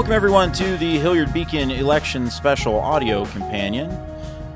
[0.00, 3.94] Welcome, everyone, to the Hilliard Beacon Election Special Audio Companion.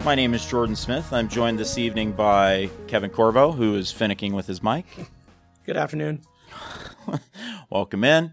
[0.03, 1.13] My name is Jordan Smith.
[1.13, 4.87] I'm joined this evening by Kevin Corvo, who is finicking with his mic.
[5.67, 6.23] Good afternoon.
[7.71, 8.33] Welcome in.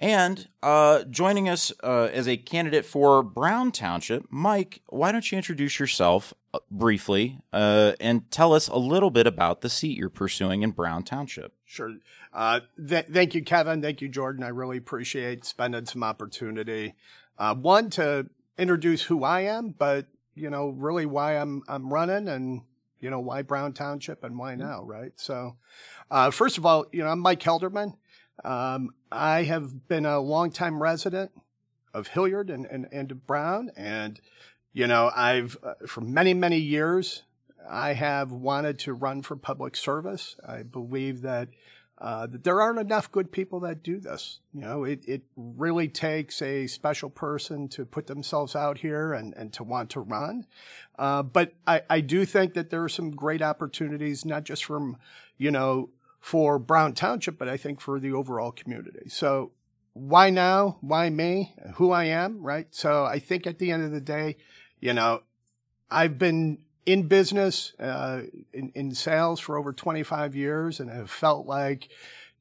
[0.00, 5.36] And uh, joining us uh, as a candidate for Brown Township, Mike, why don't you
[5.36, 10.08] introduce yourself uh, briefly uh, and tell us a little bit about the seat you're
[10.08, 11.52] pursuing in Brown Township?
[11.66, 11.96] Sure.
[12.36, 13.80] Uh, th- thank you, Kevin.
[13.80, 14.44] Thank you, Jordan.
[14.44, 16.94] I really appreciate spending some opportunity.
[17.38, 22.28] Uh, one to introduce who I am, but you know, really why I'm I'm running
[22.28, 22.60] and
[23.00, 25.12] you know why Brown Township and why now, right?
[25.16, 25.56] So,
[26.30, 27.94] first of all, you know, I'm Mike Helderman.
[28.44, 31.32] Um, I have been a longtime resident
[31.94, 33.70] of Hilliard and, and, and Brown.
[33.76, 34.20] And,
[34.72, 37.22] you know, I've, uh, for many, many years,
[37.68, 40.36] I have wanted to run for public service.
[40.46, 41.48] I believe that,
[41.98, 44.40] uh, that there aren't enough good people that do this.
[44.52, 49.34] You know, it, it really takes a special person to put themselves out here and,
[49.34, 50.46] and to want to run.
[50.98, 54.98] Uh, but I, I do think that there are some great opportunities, not just from,
[55.38, 59.08] you know, for Brown Township, but I think for the overall community.
[59.08, 59.52] So
[59.94, 60.76] why now?
[60.82, 61.54] Why me?
[61.76, 62.66] Who I am, right?
[62.70, 64.36] So I think at the end of the day,
[64.80, 65.22] you know,
[65.90, 71.46] I've been in business, uh, in, in sales for over 25 years and have felt
[71.46, 71.88] like,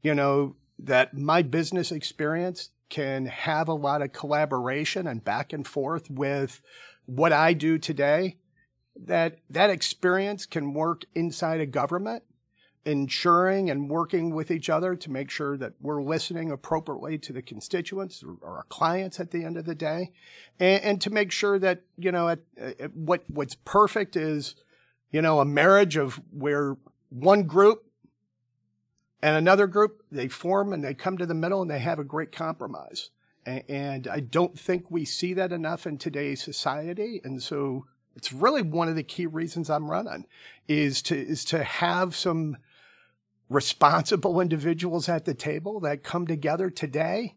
[0.01, 5.67] you know, that my business experience can have a lot of collaboration and back and
[5.67, 6.61] forth with
[7.05, 8.37] what I do today.
[8.95, 12.23] That that experience can work inside a government
[12.85, 17.41] ensuring and working with each other to make sure that we're listening appropriately to the
[17.41, 20.11] constituents or our clients at the end of the day,
[20.59, 24.55] and, and to make sure that you know at, at what what's perfect is
[25.11, 26.77] you know a marriage of where
[27.09, 27.85] one group
[29.21, 32.03] and another group they form and they come to the middle and they have a
[32.03, 33.09] great compromise.
[33.45, 37.85] And, and I don't think we see that enough in today's society, and so
[38.15, 40.25] it's really one of the key reasons I'm running
[40.67, 42.57] is to is to have some
[43.49, 47.35] responsible individuals at the table that come together today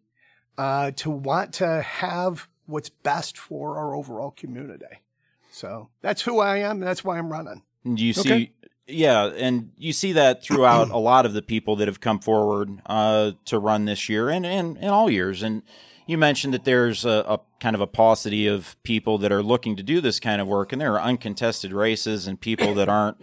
[0.56, 5.02] uh, to want to have what's best for our overall community.
[5.50, 6.80] So that's who I am.
[6.80, 7.62] that's why I'm running.
[7.84, 8.32] Do you see?
[8.32, 8.52] Okay.
[8.90, 12.80] Yeah, and you see that throughout a lot of the people that have come forward
[12.86, 15.42] uh, to run this year and, and, and all years.
[15.42, 15.62] And
[16.06, 19.76] you mentioned that there's a, a, kind of a paucity of people that are looking
[19.76, 23.18] to do this kind of work, and there are uncontested races and people that aren't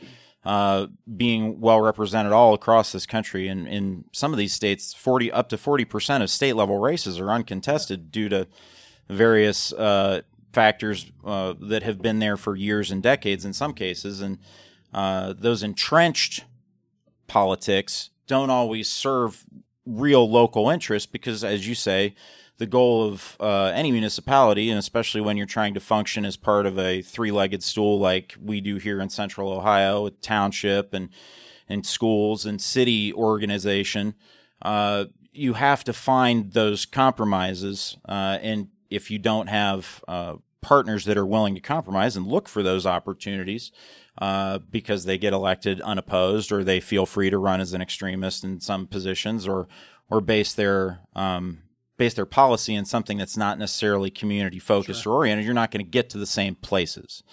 [0.45, 3.47] uh, being well represented all across this country.
[3.47, 7.19] And in some of these states, forty up to forty percent of state level races
[7.19, 8.47] are uncontested due to
[9.09, 10.21] various uh,
[10.53, 14.37] factors uh, that have been there for years and decades in some cases, and
[14.93, 16.45] uh, those entrenched
[17.27, 19.45] politics don't always serve
[19.85, 22.15] real local interests because, as you say,
[22.57, 26.65] the goal of uh, any municipality, and especially when you're trying to function as part
[26.65, 31.09] of a three-legged stool like we do here in Central Ohio with township and
[31.67, 34.13] and schools and city organization,
[34.61, 37.97] uh, you have to find those compromises.
[38.07, 42.47] Uh, and if you don't have uh, partners that are willing to compromise and look
[42.47, 43.71] for those opportunities,
[44.19, 48.43] uh, because they get elected unopposed or they feel free to run as an extremist
[48.43, 49.67] in some positions or
[50.09, 51.63] or base their um,
[51.97, 55.13] base their policy in something that's not necessarily community focused sure.
[55.13, 57.23] or oriented, you're not going to get to the same places.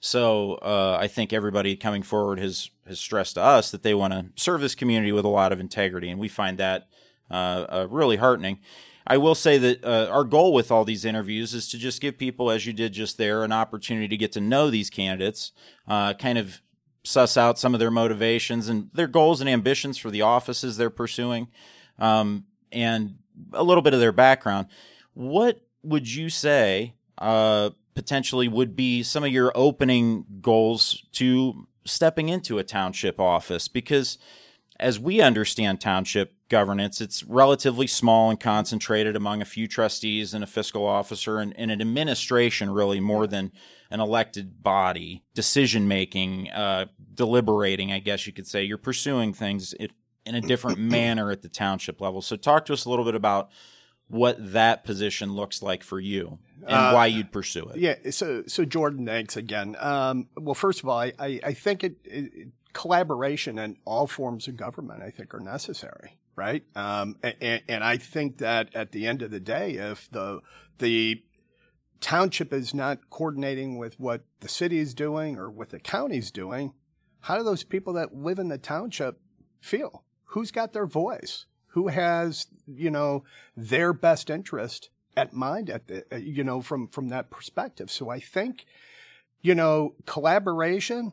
[0.00, 4.12] So uh, I think everybody coming forward has has stressed to us that they want
[4.12, 6.88] to serve this community with a lot of integrity, and we find that
[7.30, 8.58] uh, uh, really heartening.
[9.06, 12.18] I will say that uh, our goal with all these interviews is to just give
[12.18, 15.52] people, as you did just there, an opportunity to get to know these candidates,
[15.88, 16.60] uh, kind of
[17.04, 20.90] suss out some of their motivations and their goals and ambitions for the offices they're
[20.90, 21.48] pursuing,
[21.98, 23.18] um, and
[23.52, 24.66] a little bit of their background.
[25.14, 32.28] What would you say uh, potentially would be some of your opening goals to stepping
[32.28, 33.68] into a township office?
[33.68, 34.18] Because
[34.80, 40.42] as we understand township governance, it's relatively small and concentrated among a few trustees and
[40.42, 43.52] a fiscal officer and, and an administration, really more than
[43.90, 48.64] an elected body, decision making, uh, deliberating, I guess you could say.
[48.64, 49.74] You're pursuing things
[50.24, 52.22] in a different manner at the township level.
[52.22, 53.50] So talk to us a little bit about
[54.08, 57.76] what that position looks like for you and uh, why you'd pursue it.
[57.76, 57.94] Yeah.
[58.10, 59.76] So, so Jordan, thanks again.
[59.80, 64.56] Um, well, first of all, I, I, think it, it, collaboration and all forms of
[64.56, 66.62] government, I think, are necessary, right?
[66.76, 70.40] Um, and, and I think that at the end of the day, if the
[70.78, 71.22] the
[72.00, 76.74] township is not coordinating with what the city is doing or what the county's doing,
[77.20, 79.20] how do those people that live in the township
[79.60, 80.04] feel?
[80.32, 81.46] Who's got their voice?
[81.68, 83.24] Who has, you know,
[83.56, 87.90] their best interest at mind at the uh, you know from from that perspective.
[87.90, 88.64] So I think
[89.40, 91.12] you know collaboration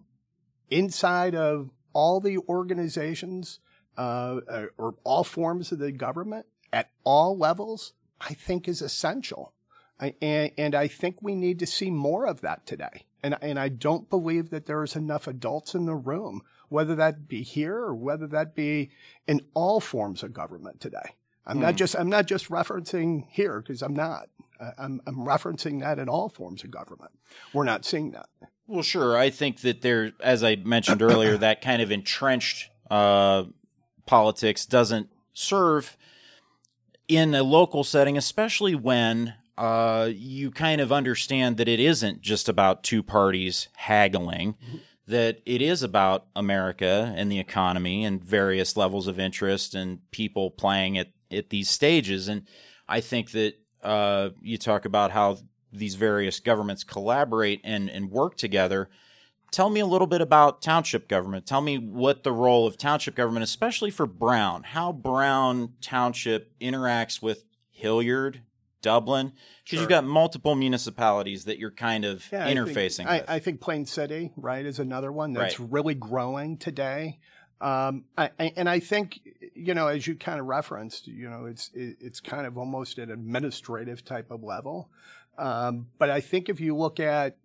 [0.69, 3.59] inside of all the organizations
[3.97, 9.53] uh, uh, or all forms of the government at all levels, I think is essential.
[9.99, 13.05] I, and, and I think we need to see more of that today.
[13.21, 17.43] And, and I don't believe that there's enough adults in the room, whether that be
[17.43, 18.91] here or whether that be
[19.27, 21.15] in all forms of government today.
[21.45, 21.61] I'm mm.
[21.61, 21.77] not hmm.
[21.77, 24.29] just I'm not just referencing here because I'm not.
[24.77, 27.11] I'm, I'm referencing that in all forms of government.
[27.53, 28.27] We're not seeing that.
[28.67, 29.17] Well, sure.
[29.17, 33.45] I think that there, as I mentioned earlier, that kind of entrenched uh,
[34.05, 35.95] politics doesn't serve
[37.07, 42.49] in a local setting, especially when uh, you kind of understand that it isn't just
[42.49, 44.55] about two parties haggling.
[44.55, 44.77] Mm-hmm
[45.09, 50.51] that it is about America and the economy and various levels of interest and people
[50.51, 52.27] playing at, at these stages.
[52.27, 52.43] And
[52.87, 55.39] I think that uh, you talk about how
[55.73, 58.87] these various governments collaborate and, and work together.
[59.49, 61.47] Tell me a little bit about township government.
[61.47, 67.19] Tell me what the role of township government, especially for Brown, how Brown Township interacts
[67.19, 68.41] with Hilliard
[68.81, 69.27] Dublin?
[69.63, 69.79] Because sure.
[69.79, 73.61] you've got multiple municipalities that you're kind of yeah, interfacing I think, I, I, think
[73.61, 75.69] Plain City, right, is another one that's right.
[75.71, 77.19] really growing today.
[77.61, 79.19] Um, I, and I think,
[79.53, 83.11] you know, as you kind of referenced, you know, it's it's kind of almost an
[83.11, 84.89] administrative type of level.
[85.37, 87.35] Um, but I think if you look at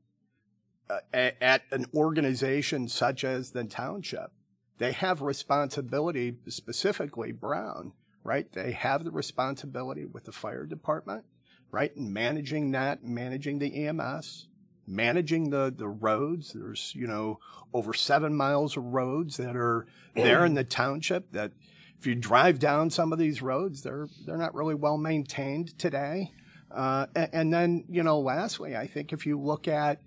[0.89, 4.31] uh, at an organization such as the township,
[4.79, 7.93] they have responsibility, specifically Brown,
[8.25, 8.51] right?
[8.53, 11.25] They have the responsibility with the fire department,
[11.71, 11.97] right?
[11.97, 14.49] Managing that, managing the EMS,
[14.87, 16.53] managing the, the roads.
[16.55, 17.39] There's, you know,
[17.73, 21.53] over seven miles of roads that are there in the township that
[21.99, 26.33] if you drive down some of these roads, they're, they're not really well maintained today.
[26.71, 30.01] Uh, and, and, then, you know, lastly, I think if you look at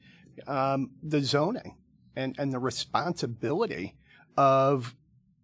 [0.48, 1.78] um, the zoning
[2.16, 3.96] and, and the responsibility
[4.36, 4.96] of,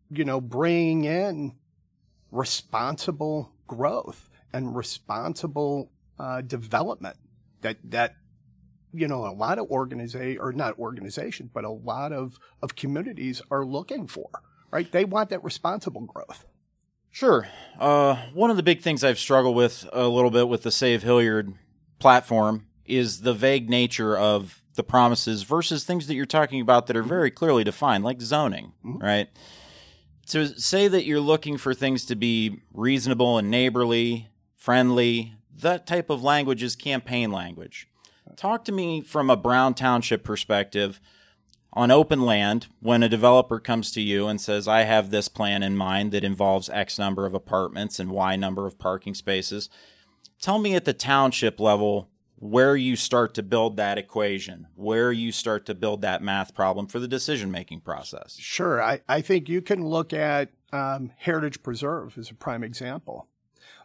[0.09, 1.55] you know, bringing in
[2.33, 7.17] responsible growth and responsible uh, development
[7.61, 8.15] that that
[8.93, 13.41] you know a lot of organization or not organization but a lot of of communities
[13.49, 14.29] are looking for
[14.73, 14.91] right?
[14.91, 16.45] They want that responsible growth.
[17.11, 17.47] Sure.
[17.79, 21.03] Uh, one of the big things i've struggled with a little bit with the save
[21.03, 21.53] hilliard
[21.99, 26.97] platform is the vague nature of the promises versus things that you're talking about that
[26.97, 28.97] are very clearly defined like zoning mm-hmm.
[28.97, 29.29] right
[30.27, 36.09] to say that you're looking for things to be reasonable and neighborly, friendly, that type
[36.09, 37.87] of language is campaign language.
[38.35, 40.99] Talk to me from a Brown Township perspective
[41.73, 45.63] on open land when a developer comes to you and says, I have this plan
[45.63, 49.69] in mind that involves X number of apartments and Y number of parking spaces.
[50.41, 52.09] Tell me at the township level
[52.43, 56.87] where you start to build that equation, where you start to build that math problem
[56.87, 58.35] for the decision making process.
[58.37, 58.83] Sure.
[58.83, 63.29] I, I think you can look at um, Heritage Preserve as a prime example.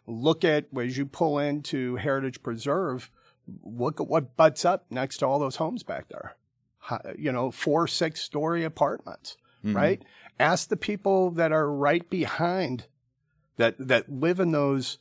[0.08, 3.12] Look at as you pull into Heritage Preserve,
[3.62, 6.34] look at what butts up next to all those homes back there.
[7.16, 9.76] You know, four, six story apartments, mm-hmm.
[9.76, 10.02] right?
[10.40, 12.86] Ask the people that are right behind
[13.56, 14.98] that, that live in those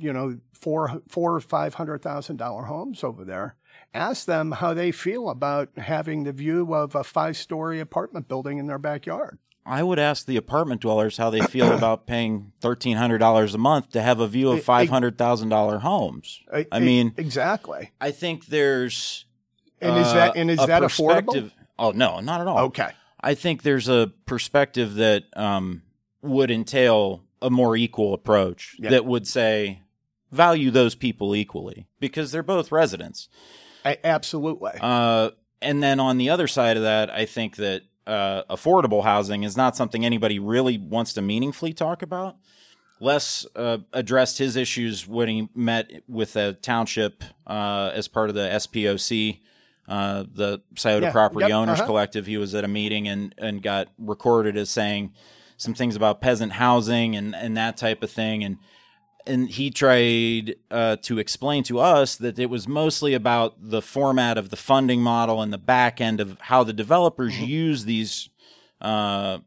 [0.00, 3.56] you know, four, four or five hundred thousand dollar homes over there.
[3.92, 8.58] Ask them how they feel about having the view of a five story apartment building
[8.58, 9.38] in their backyard.
[9.66, 13.58] I would ask the apartment dwellers how they feel about paying thirteen hundred dollars a
[13.58, 16.40] month to have a view of five hundred thousand dollar homes.
[16.52, 17.92] I, I mean, exactly.
[18.00, 19.26] I think there's
[19.80, 21.50] and is that and is uh, that affordable?
[21.78, 22.58] Oh no, not at all.
[22.66, 22.90] Okay.
[23.20, 25.82] I think there's a perspective that um,
[26.22, 29.82] would entail a more equal approach that would say
[30.30, 33.28] value those people equally because they're both residents.
[33.84, 34.72] I, absolutely.
[34.80, 35.30] Uh,
[35.62, 39.56] and then on the other side of that, I think that uh, affordable housing is
[39.56, 42.36] not something anybody really wants to meaningfully talk about.
[43.00, 48.34] Les uh, addressed his issues when he met with a township uh, as part of
[48.34, 49.40] the SPOC,
[49.88, 51.12] uh, the Scioto yeah.
[51.12, 51.54] Property yep.
[51.54, 51.86] Owners uh-huh.
[51.86, 52.26] Collective.
[52.26, 55.14] He was at a meeting and, and got recorded as saying
[55.56, 58.44] some things about peasant housing and, and that type of thing.
[58.44, 58.58] And
[59.30, 64.36] and he tried uh, to explain to us that it was mostly about the format
[64.36, 67.44] of the funding model and the back end of how the developers mm-hmm.
[67.44, 68.28] use these
[68.80, 69.38] uh,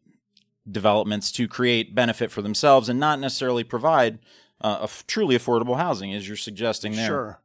[0.69, 4.19] developments to create benefit for themselves and not necessarily provide
[4.61, 7.07] uh, a f- truly affordable housing, as you're suggesting there.
[7.07, 7.39] Sure.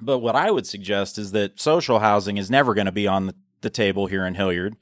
[0.00, 3.26] But what I would suggest is that social housing is never going to be on
[3.26, 4.76] the, the, table here in Hilliard,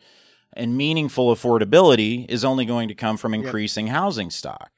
[0.52, 3.96] and meaningful affordability is only going to come from increasing yep.
[3.96, 4.70] housing stock.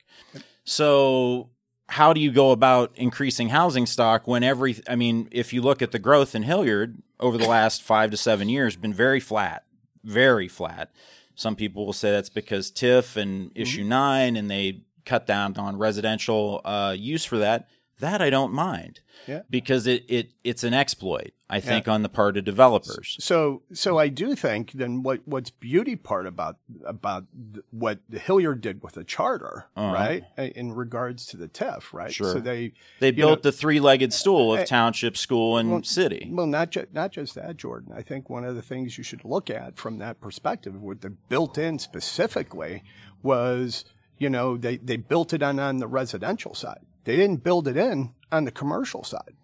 [0.64, 1.50] So
[1.90, 5.82] how do you go about increasing housing stock when every I mean, if you look
[5.82, 9.64] at the growth in Hilliard over the last 5 to 7 years been very flat,
[10.04, 10.92] very flat.
[11.34, 15.78] Some people will say that's because TIF and issue 9 and they cut down on
[15.78, 17.68] residential uh, use for that.
[17.98, 19.00] That I don't mind.
[19.26, 19.42] Yeah.
[19.50, 23.16] Because it, it it's an exploit, I think, on the part of developers.
[23.20, 27.24] So, so I do think then what what's beauty part about about
[27.70, 29.92] what the Hilliard did with the charter, Uh-huh.
[29.92, 32.12] right, in regards to the TIF, right?
[32.12, 32.32] Sure.
[32.34, 36.28] So they They built know- the three-legged stool of eh, township, school, and city.
[36.32, 37.92] Well, not just not just that, Jordan.
[37.94, 41.08] I think one of the things you should look at from that perspective, what they
[41.28, 42.82] built in specifically,
[43.22, 43.84] was
[44.18, 46.80] you know they they built it on on the residential side.
[47.04, 49.34] They didn't build it in on the commercial side.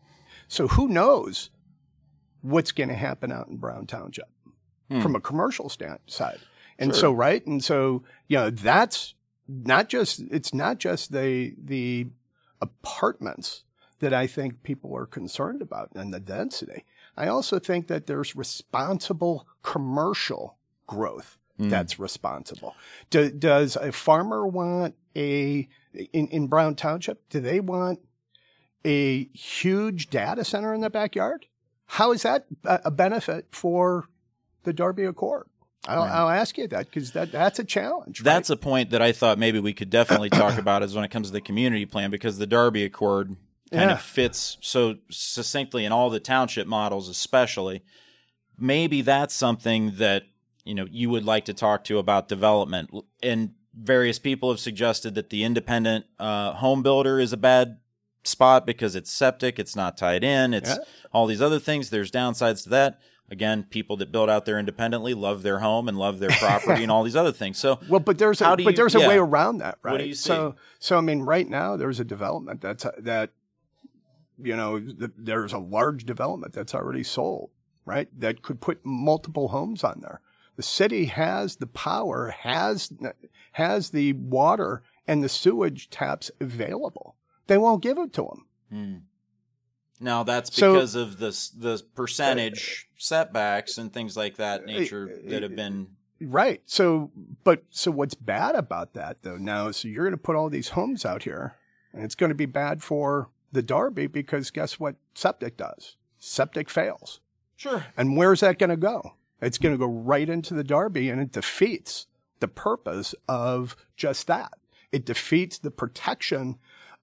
[0.49, 1.51] So who knows
[2.47, 4.29] what's going to happen out in Brown Township
[4.91, 5.01] hmm.
[5.01, 6.39] from a commercial stand side?
[6.79, 9.15] And so right, and so you know that's
[9.49, 12.09] not just it's not just the the
[12.61, 13.65] apartments
[14.01, 16.85] that I think people are concerned about and the density.
[17.17, 21.71] I also think that there's responsible commercial growth hmm.
[21.71, 22.75] that's responsible.
[23.09, 25.67] Do, does a farmer want a
[26.13, 27.27] in, in Brown Township?
[27.31, 28.01] Do they want
[28.85, 31.47] a huge data center in the backyard?
[31.87, 34.09] How is that a benefit for
[34.65, 35.47] the Darby Accord?
[35.89, 38.21] I'll, I'll ask you that because that, that's a challenge.
[38.21, 38.25] right?
[38.25, 41.11] That's a point that I thought maybe we could definitely talk about is when it
[41.13, 43.37] comes to the community plan because the Darby Accord
[43.73, 43.93] kind Yeah.
[43.93, 47.83] of fits so succinctly in all the township models, especially.
[48.59, 50.25] Maybe that's something that
[50.65, 52.91] you know you would like to talk to about development.
[53.23, 57.79] And various people have suggested that the independent uh, home builder is a bad
[58.27, 60.85] spot because it's septic, it's not tied in, it's Yeah.
[61.13, 61.91] all these other things.
[61.91, 62.99] There's downsides to that.
[63.29, 66.93] Again, people that build out there independently love their home and love their property and
[66.93, 67.59] all these other things.
[67.59, 69.09] So Well, but there's a do but you- there's a yeah.
[69.09, 70.07] way around that, right?
[70.09, 73.31] You So so I mean, right now there's a development that's uh, that
[74.39, 77.51] you know th- there's a large development that's already sold,
[77.85, 78.09] right?
[78.19, 80.21] That could put multiple homes on there.
[80.57, 82.93] The city has the power, has
[83.53, 87.17] has the water and the sewage taps available.
[87.47, 88.47] They won't give it to them.
[88.71, 88.95] Hmm.
[90.01, 94.65] Now that's So- because of the the percentage uh, setbacks and things like that uh,
[94.67, 95.89] nature uh, that have been.
[96.21, 96.63] Right.
[96.65, 97.11] So,
[97.45, 99.71] but so what's bad about that though now?
[99.71, 101.57] So you're going to put all these homes out here,
[101.93, 104.97] and it's going to be bad for the Darby because guess what?
[105.15, 105.97] Septic does.
[106.19, 107.21] Septic fails,
[107.57, 107.85] Sure.
[107.97, 109.15] and where's that going to go?
[109.43, 112.07] It's going to go right into the Darby, and it defeats
[112.41, 114.55] the purpose of just that.
[114.93, 116.57] It defeats the protection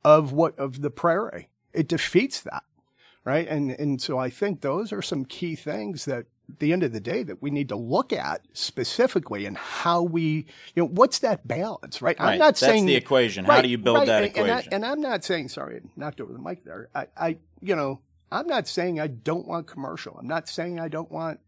[0.04, 1.50] of what of the prairie.
[1.74, 2.64] It defeats that
[3.26, 3.48] right?
[3.48, 6.92] And and so I think those are some key things that at the end of
[6.92, 10.46] the day that we need to look at specifically and how we
[10.76, 12.20] you know what's that balance, right?
[12.20, 12.34] Right.
[12.34, 13.46] I'm not That's saying the equation.
[13.46, 14.74] How do you build that and, and I, equation?
[14.74, 16.90] and I'm not saying sorry, I knocked over the mic there.
[16.94, 20.18] I, I you know I'm not saying I don't want commercial.
[20.18, 21.40] I'm not saying I don't want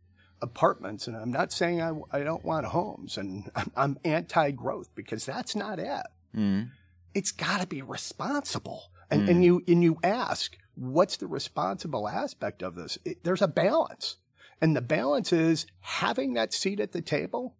[0.41, 5.25] apartments, and I'm not saying I, I don't want homes, and I'm, I'm anti-growth because
[5.25, 6.69] that's not it Mhm.
[7.15, 8.91] It's got to be responsible.
[9.09, 9.43] And, and hmm.
[9.43, 12.97] you and you ask, what's the responsible aspect of this?
[13.05, 14.17] It, there's a balance,
[14.61, 17.55] and the balance is having that seat at the table,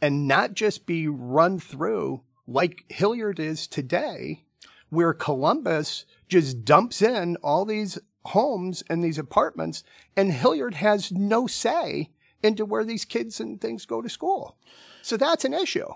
[0.00, 4.44] and not just be run through like Hilliard is today,
[4.90, 9.82] where Columbus just dumps in all these homes and these apartments,
[10.16, 12.10] and Hilliard has no say
[12.42, 14.58] into where these kids and things go to school.
[15.00, 15.88] So that's an issue.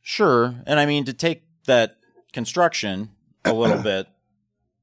[0.00, 0.54] Sure.
[0.66, 1.96] And I mean, to take that
[2.32, 3.10] construction
[3.44, 4.06] a little bit,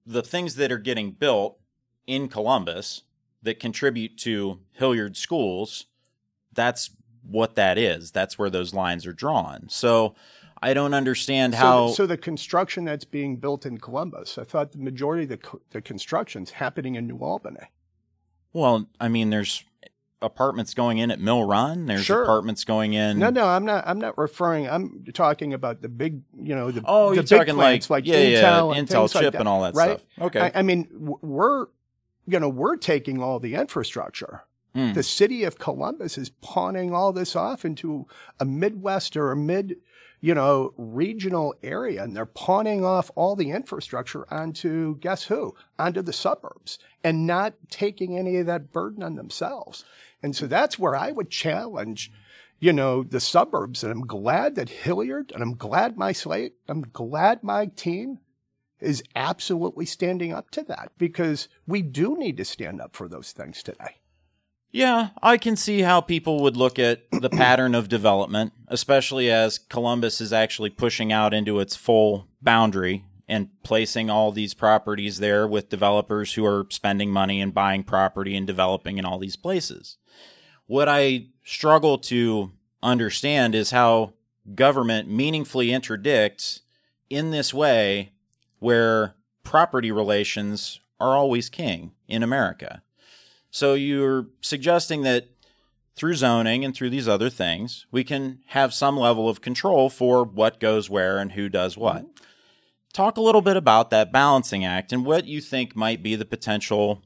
[0.05, 1.59] the things that are getting built
[2.05, 3.03] in Columbus
[3.43, 5.85] that contribute to Hilliard schools,
[6.53, 6.91] that's
[7.23, 8.11] what that is.
[8.11, 9.67] That's where those lines are drawn.
[9.69, 10.15] So
[10.61, 11.87] I don't understand how.
[11.87, 15.37] So, so the construction that's being built in Columbus, I thought the majority of the,
[15.37, 17.67] co- the construction's happening in New Albany.
[18.53, 19.63] well, I mean, there's
[20.21, 21.85] apartments going in at Mill Run.
[21.85, 22.23] There's Sure.
[22.23, 23.19] apartments going in.
[23.19, 23.83] No, no, I'm not.
[23.87, 24.67] I'm not referring.
[24.67, 28.05] I'm talking about the big, you know, the Oh, the you're big talking plants like,
[28.05, 29.99] like yeah, yeah, Intel, and Intel things like that, and all that right?
[29.99, 30.05] stuff.
[30.19, 30.39] Okay.
[30.39, 31.67] I, I mean, we're,
[32.25, 34.41] you know, we're taking all the infrastructure.
[34.73, 34.93] Hmm.
[34.93, 38.05] The city of Columbus is pawning all this off into
[38.39, 39.77] a Midwest or a mid,
[40.19, 45.55] you know, regional area, and they're pawning off all the infrastructure onto guess who?
[45.79, 49.85] Onto the suburbs, and not taking any of that burden on themselves.
[50.21, 52.11] And so that's where I would challenge,
[52.59, 53.83] you know, the suburbs.
[53.83, 58.19] And I'm glad that Hilliard, and I'm glad my slate, I'm glad my team
[58.79, 63.31] is absolutely standing up to that because we do need to stand up for those
[63.31, 63.97] things today.
[64.69, 69.57] Yeah, I can see how people would look at the pattern of development, especially as
[69.57, 75.47] Columbus is actually pushing out into its full boundary and placing all these properties there
[75.47, 79.97] with developers who are spending money and buying property and developing in all these places.
[80.67, 82.51] What I struggle to
[82.83, 84.13] understand is how
[84.53, 86.61] government meaningfully interdicts
[87.09, 88.11] in this way
[88.59, 92.81] where property relations are always king in America.
[93.49, 95.29] So you're suggesting that
[95.95, 100.23] through zoning and through these other things, we can have some level of control for
[100.23, 102.03] what goes where and who does what.
[102.03, 102.23] Mm-hmm.
[102.93, 106.25] Talk a little bit about that balancing act and what you think might be the
[106.25, 107.01] potential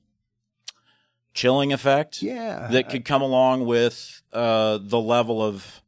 [1.34, 2.68] chilling effect Yeah.
[2.72, 5.82] that could come along with uh, the level of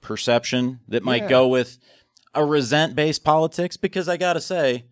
[0.00, 1.28] perception that might Yeah.
[1.28, 1.78] go with
[2.34, 3.76] a resent based politics.
[3.76, 4.84] Because I got to say,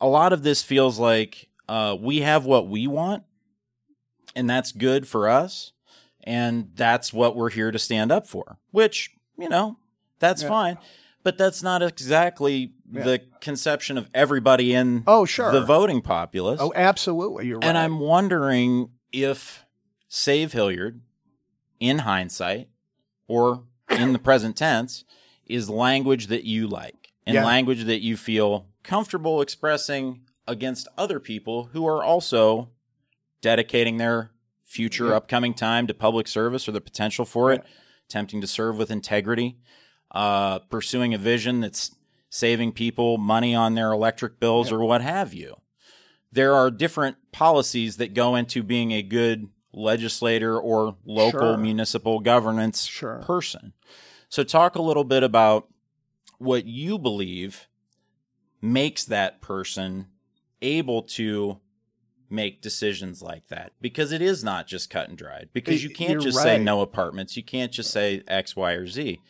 [0.00, 3.24] a lot of this feels like uh, we have what we want,
[4.36, 5.72] and that's good for us,
[6.22, 9.76] and that's what we're here to stand up for, which, you know,
[10.20, 10.48] that's Yeah.
[10.48, 10.78] fine.
[11.24, 13.02] But that's not exactly Yeah.
[13.02, 15.50] the conception of everybody in Oh, sure.
[15.50, 16.60] the voting populace.
[16.62, 17.46] Oh, absolutely.
[17.48, 17.66] You're right.
[17.66, 19.64] And I'm wondering if
[20.08, 21.00] Save Hilliard,
[21.80, 22.68] in hindsight
[23.28, 25.04] or in the present tense,
[25.46, 27.44] is language that you like and Yeah.
[27.44, 32.70] language that you feel comfortable expressing against other people who are also
[33.42, 34.30] dedicating their
[34.64, 35.16] future Yeah.
[35.16, 37.64] upcoming time to public service or the potential for it,
[38.08, 39.56] attempting to serve with integrity,
[40.12, 41.94] uh, pursuing a vision that's
[42.30, 45.56] saving people money on their electric bills or what have you
[46.36, 51.56] there are different policies that go into being a good legislator or local Sure.
[51.56, 53.22] municipal governance Sure.
[53.22, 53.72] person.
[54.28, 55.68] So, talk a little bit about
[56.38, 57.68] what you believe
[58.60, 60.08] makes that person
[60.60, 61.58] able to
[62.28, 66.10] make decisions like that because it is not just cut and dried because you can't
[66.12, 69.20] you're just say no apartments you can't just say x y or z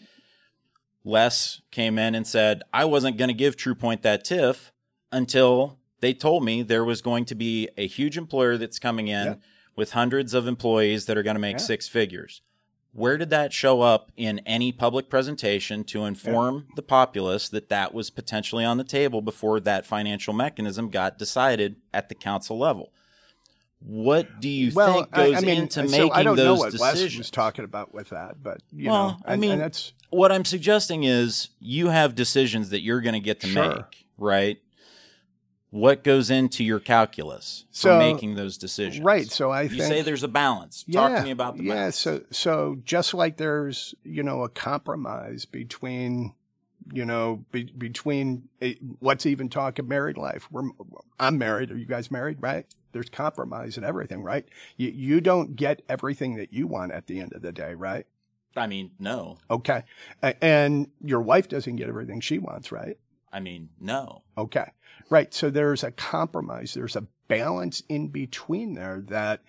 [1.04, 4.70] les came in and said i wasn't going to give true point that TIF
[5.12, 9.26] until they told me there was going to be a huge employer that's coming in
[9.26, 9.34] Yeah.
[9.74, 11.64] with hundreds of employees that are going to make Yeah.
[11.64, 12.42] six figures
[12.92, 17.92] where did that show up in any public presentation to inform the populace that that
[17.92, 22.90] was potentially on the table before that financial mechanism got decided at the council level?
[23.80, 26.44] What do you well, think goes I, I mean, into so making I don't know
[26.44, 27.18] those what Les decisions?
[27.18, 30.46] was talking about with that, but you Well, know, I and, mean, that's what I'm
[30.46, 33.74] suggesting is you have decisions that you're going to get to Sure.
[33.76, 34.58] make, right?
[35.76, 39.04] What goes into your calculus for making those decisions?
[39.04, 39.30] right.
[39.30, 40.84] So I You think say there's a balance.
[40.90, 41.74] Talk to me about the yeah.
[41.74, 41.98] balance.
[41.98, 46.32] So so just like there's you know a compromise between
[46.92, 50.48] you know be, between a, let's even talk of married life.
[50.50, 50.70] We're
[51.20, 51.70] I'm married.
[51.70, 52.38] Are you guys married?
[52.40, 52.64] Right.
[52.92, 54.46] There's compromise and everything, right?
[54.78, 58.06] You you don't get everything that you want at the end of the day, right?
[58.56, 59.36] I mean, no.
[59.50, 59.82] Okay.
[60.22, 62.96] And your wife doesn't get everything she wants, right?
[63.30, 64.22] I mean, no.
[64.38, 64.70] Okay.
[65.08, 65.32] Right.
[65.32, 66.74] So there's a compromise.
[66.74, 69.42] There's a balance in between there that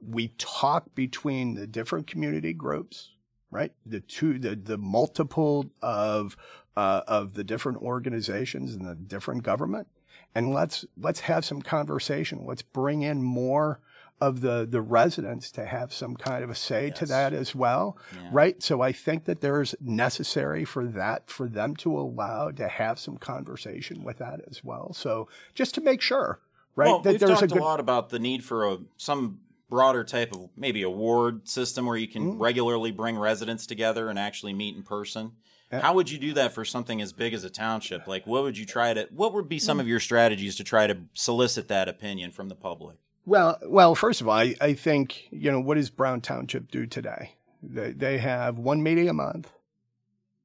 [0.00, 3.10] we talk between the different community groups,
[3.50, 3.72] right?
[3.84, 6.36] The two, the, the multiple of,
[6.76, 9.88] uh, of the different organizations and the different government.
[10.34, 12.44] And let's, let's have some conversation.
[12.44, 13.80] Let's bring in more
[14.20, 17.96] of the, the residents to have some kind of a say to that as well
[18.14, 18.28] Yeah.
[18.32, 18.62] right?
[18.62, 23.16] So I think that there's necessary for that for them to allow to have some
[23.18, 24.92] conversation with that as well.
[24.94, 26.40] So just to make sure,
[26.76, 29.40] right, Well, that we've there's talked a a, lot about the need for a some
[29.68, 32.40] broader type of maybe award system where you can Mm.
[32.40, 35.32] regularly bring residents together and actually meet in person.
[35.72, 38.06] How would you do that for something as big as a township?
[38.06, 39.08] Like, what would you try to?
[39.10, 39.62] What would be Mm.
[39.62, 42.96] some of your strategies to try to solicit that opinion from the public?
[43.26, 43.94] Well, well.
[43.94, 47.36] First of all, I, I think you know what does Brown Township do today?
[47.62, 49.52] They they have one meeting a month,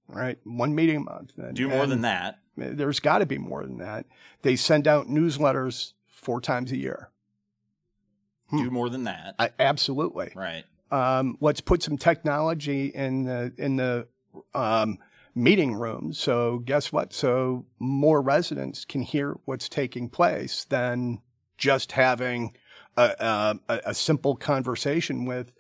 [0.08, 0.38] right?
[0.44, 1.38] One meeting a month.
[1.38, 2.40] And, Do more than that.
[2.56, 4.06] There's got to be more than that.
[4.42, 7.10] They send out newsletters four times a year.
[8.50, 8.64] Hmm.
[8.64, 9.36] Do more than that.
[9.40, 10.32] I, absolutely.
[10.36, 10.66] right.
[10.92, 14.08] um, let's put some technology in the in the
[14.54, 14.98] um,
[15.36, 16.14] meeting room.
[16.14, 17.14] So guess what?
[17.14, 21.22] So more residents can hear what's taking place than
[21.58, 22.56] just having
[23.00, 25.54] a, a, a simple conversation with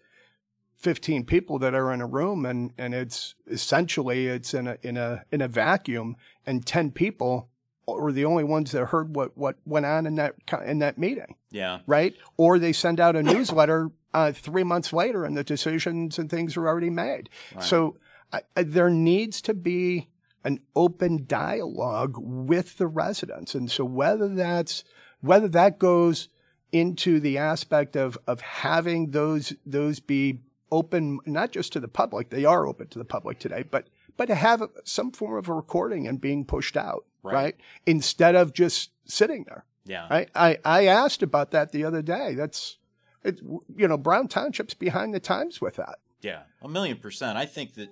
[0.75, 4.95] 15 people that are in a room and, and it's essentially it's in a in
[4.97, 7.49] a in a vacuum and 10 people
[7.87, 11.35] are the only ones that heard what what went on in that in that meeting
[11.51, 11.79] Yeah.
[11.87, 12.15] right?
[12.37, 16.57] Or they send out a newsletter uh, three months later, and the decisions and things
[16.57, 17.29] are already made.
[17.53, 17.63] Right.
[17.63, 17.97] So
[18.33, 20.07] I, I, there needs to be
[20.43, 24.83] an open dialogue with the residents, and so whether that's
[25.21, 26.29] whether that goes
[26.71, 30.39] into the aspect of of having those those be
[30.71, 34.27] open not just to the public they are open to the public today but but
[34.27, 37.33] to have some form of a recording and being pushed out right?
[37.33, 37.55] Right.
[37.85, 39.65] Instead of just sitting there.
[39.85, 40.07] Yeah.
[40.09, 42.35] I, I, I asked about that the other day.
[42.35, 42.77] That's,
[43.23, 43.41] it,
[43.75, 45.99] you know, Brown Township's behind the times with that.
[46.21, 47.37] Yeah, a million percent.
[47.37, 47.89] I think that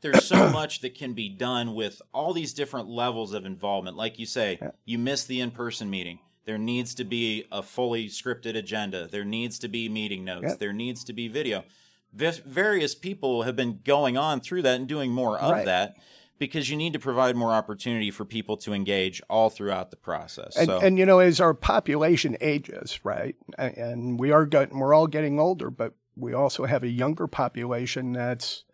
[0.00, 3.96] there's so much that can be done with all these different levels of involvement.
[3.96, 4.70] Like you say, Yeah.
[4.84, 6.20] you miss the in person meeting.
[6.44, 9.06] There needs to be a fully scripted agenda.
[9.06, 10.46] There needs to be meeting notes.
[10.48, 10.54] Yeah.
[10.58, 11.64] There needs to be video.
[12.12, 15.64] Vis- various people have been going on through that and doing more of Right.
[15.66, 15.96] that
[16.38, 20.56] because you need to provide more opportunity for people to engage all throughout the process.
[20.56, 24.94] And, so, and you know, as our population ages, right, and we are getting, we're
[24.94, 28.64] all getting older, but we also have a younger population that's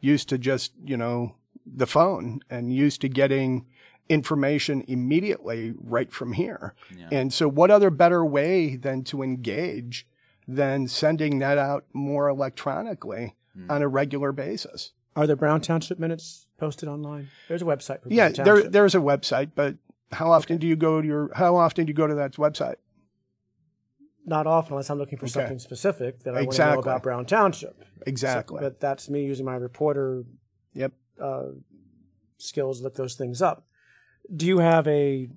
[0.00, 1.34] used to just, you know,
[1.66, 3.66] the phone and used to getting
[4.08, 6.74] information immediately right from here.
[6.96, 7.08] Yeah.
[7.12, 10.06] And so, what other better way than to engage
[10.46, 13.70] than sending that out more electronically Hmm.
[13.70, 14.92] on a regular basis?
[15.16, 17.28] Are the Brown Township minutes posted online?
[17.48, 19.76] There's a website for Yeah, Brown there, there's a website, but
[20.12, 21.30] how often do you go to your?
[21.34, 22.76] How often do you go to that website?
[24.24, 25.32] Not often, unless I'm looking for Okay.
[25.32, 27.82] something specific that I want to know about Brown Township.
[28.06, 28.58] Exactly.
[28.58, 30.24] So, but that's me using my reporter
[30.74, 30.92] Yep.
[31.20, 31.44] uh,
[32.36, 33.66] skills to look those things up.
[34.34, 35.28] Do you have a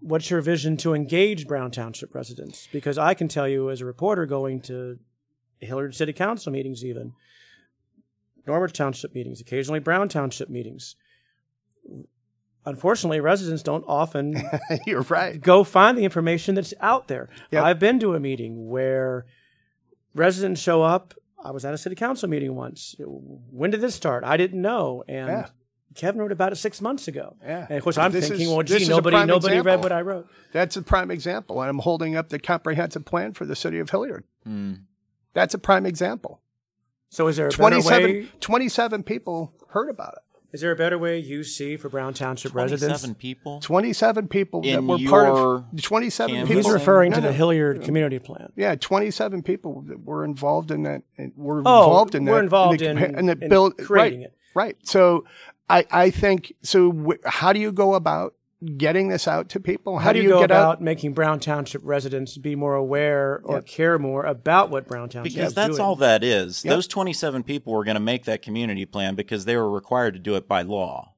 [0.00, 2.68] what's your vision to engage Brown Township residents?
[2.72, 4.98] Because I can tell you as a reporter going to
[5.60, 7.12] Hilliard City Council meetings, even
[8.46, 10.96] Norwich Township meetings, occasionally Brown Township meetings.
[12.66, 14.34] Unfortunately, residents don't often
[14.86, 15.40] You're right.
[15.40, 17.28] go find the information that's out there.
[17.50, 17.64] Yep.
[17.64, 19.24] I've been to a meeting where
[20.14, 21.14] residents show up.
[21.42, 22.94] I was at a city council meeting once.
[22.98, 24.24] When did this start?
[24.24, 25.02] I didn't know.
[25.08, 25.46] And Yeah.
[25.94, 27.36] Kevin wrote about it six months ago.
[27.42, 27.66] Yeah.
[27.68, 29.92] And of course, I'm This thinking, is- well, gee, is nobody, prime nobody read what
[29.92, 30.28] I wrote.
[30.52, 31.60] That's a prime example.
[31.60, 34.24] And I'm holding up the comprehensive plan for the city of Hilliard.
[34.44, 34.74] Hmm.
[35.34, 36.40] That's a prime example.
[37.08, 38.28] So, is there a better 27, way?
[38.40, 40.22] 27 people heard about it.
[40.52, 43.02] Is there a better way you see for Brown Township residents?
[43.02, 43.60] 27 people.
[43.60, 46.48] 27 people that In were part of 27 canvas?
[46.48, 46.62] people.
[46.70, 47.36] He's referring to No, the no.
[47.36, 48.52] Hilliard Community Plan.
[48.56, 51.02] Yeah, 27 people that were involved in that.
[51.18, 52.32] and Were Oh, involved in that.
[52.32, 54.36] we're involved the, in- in the in build, creating right, it.
[54.54, 54.76] Right.
[54.82, 55.24] So
[55.70, 58.34] I, I think, so wh- how do you go about
[58.76, 59.98] getting this out to people?
[59.98, 60.82] How, do you, go get about out?
[60.82, 65.34] making Brown Township residents be more aware or care more about what Brown Township is?
[65.34, 65.80] Because that's doing?
[65.80, 66.64] all that is.
[66.64, 66.74] Yep.
[66.74, 70.20] Those 27 people were going to make that community plan because they were required to
[70.20, 71.14] do it by law.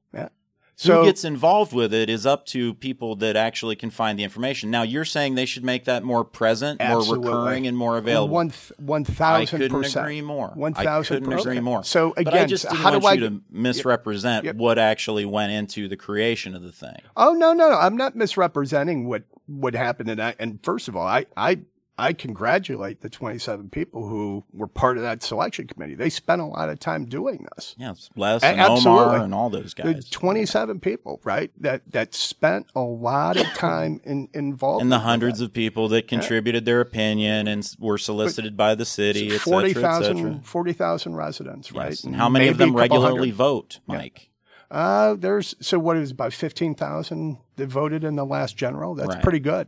[0.77, 0.95] Yeah.
[0.95, 4.23] Who So gets involved with it is up to people that actually can find the
[4.23, 4.71] information.
[4.71, 7.29] Now, you're saying they should make that more present, Absolutely.
[7.29, 8.33] more recurring, and more available.
[8.33, 10.05] One, one I couldn't percent.
[10.05, 10.49] agree more.
[10.55, 11.39] One I couldn't percent.
[11.47, 11.83] agree more.
[11.83, 13.13] So again, how do want I?
[13.13, 14.55] you to misrepresent Yep.
[14.55, 16.97] what actually went into the creation of the thing.
[17.15, 17.77] Oh no, no, no!
[17.77, 20.09] I'm not misrepresenting what what happened.
[20.09, 21.59] And I, and first of all, I, I,
[21.95, 25.93] I congratulate the 27 people who were part of that selection committee.
[25.93, 27.75] They spent a lot of time doing this.
[27.77, 29.03] Yeah, it's Les and absolutely.
[29.03, 30.09] Omar and all those guys.
[30.09, 31.51] 27 people, right?
[31.59, 34.81] That that spent a lot of time in, involved.
[34.81, 39.27] and the hundreds of people that contributed their opinion and were solicited by the city,
[39.33, 39.83] et cetera, et cetera.
[39.83, 41.89] 40,000 40,000 residents, right?
[41.89, 42.03] Yes.
[42.03, 43.35] And how many of them regularly hundred.
[43.35, 44.29] vote, Mike?
[44.71, 48.95] Uh, there's so what is about 15,000 that voted in the last general.
[48.95, 49.21] That's Right.
[49.23, 49.67] pretty good.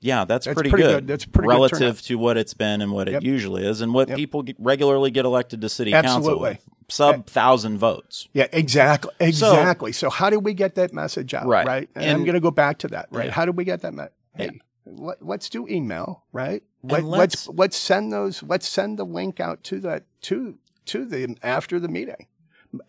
[0.00, 1.06] Yeah, that's, That's pretty, pretty good.
[1.06, 3.22] That's pretty good relative to what it's been and what Yep.
[3.22, 4.16] it usually is, and what Yep.
[4.18, 6.50] people get, regularly get elected to city council Absolutely.
[6.50, 6.58] with.
[6.90, 8.28] Sub thousand votes.
[8.34, 9.12] Yeah, exactly.
[9.18, 9.92] Exactly.
[9.92, 11.46] So, how do we get that message out?
[11.46, 11.66] Right.
[11.66, 11.88] Right.
[11.94, 13.06] And, I'm going to go back to that.
[13.10, 13.26] Right.
[13.26, 13.32] Yeah.
[13.32, 14.12] How do we get that message?
[14.38, 14.50] Yeah.
[14.50, 16.24] Hey, let, let's do email.
[16.32, 16.62] Right.
[16.82, 18.42] Let, let's- let's let's send those.
[18.42, 22.26] Let's send the link out to that to to them after the meeting,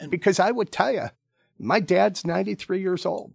[0.09, 1.05] because I would tell you,
[1.57, 3.31] my dad's 93 years old.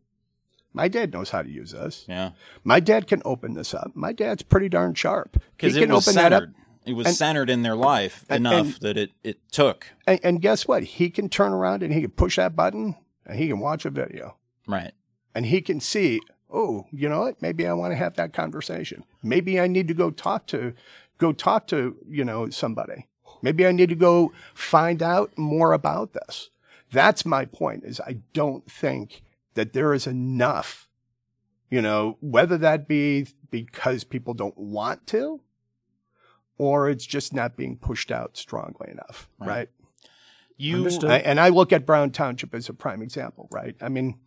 [0.73, 2.05] My dad knows how to use this.
[2.09, 2.31] Yeah,
[2.65, 3.91] My dad can open this up.
[3.95, 5.35] My dad's pretty darn sharp.
[5.35, 6.43] He because can it was open that up.
[6.43, 6.55] centered.
[6.87, 10.21] It was and- centered in their life and- enough and- that it it took And,
[10.23, 10.83] and guess what?
[10.85, 13.91] He can turn around and he can push that button and he can watch a
[13.91, 14.37] video.
[14.67, 14.93] right.
[15.35, 17.41] and he can see, oh, you know what?
[17.43, 19.05] Maybe I want to have that conversation.
[19.23, 20.73] Maybe I need to go talk to,
[21.19, 23.07] go talk to, you know, somebody.
[23.43, 26.51] Maybe I need to go find out more about this.
[26.93, 29.23] That's my point is I don't think
[29.55, 30.89] that there is enough,
[31.69, 35.41] you know, whether that be because people don't want to
[36.59, 39.29] or it's just not being pushed out strongly enough.
[39.39, 39.49] Right.
[39.49, 39.69] right?
[40.59, 43.75] You I, and I look at Brown Township as a prime example, right?
[43.81, 44.19] I mean,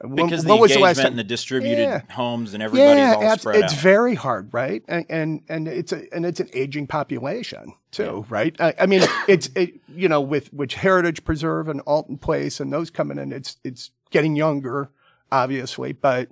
[0.00, 2.00] when- because the was engagement the and the distributed Yeah.
[2.10, 3.78] homes and everybody's all abs- spread it's out.
[3.80, 4.82] very hard, right?
[4.88, 8.54] And, and and it's a and it's an aging population too, right?
[8.60, 12.72] I, I mean, it's it, you know with which Heritage Preserve and Alton Place and
[12.72, 14.90] those coming in, it's it's getting younger,
[15.32, 16.28] obviously, but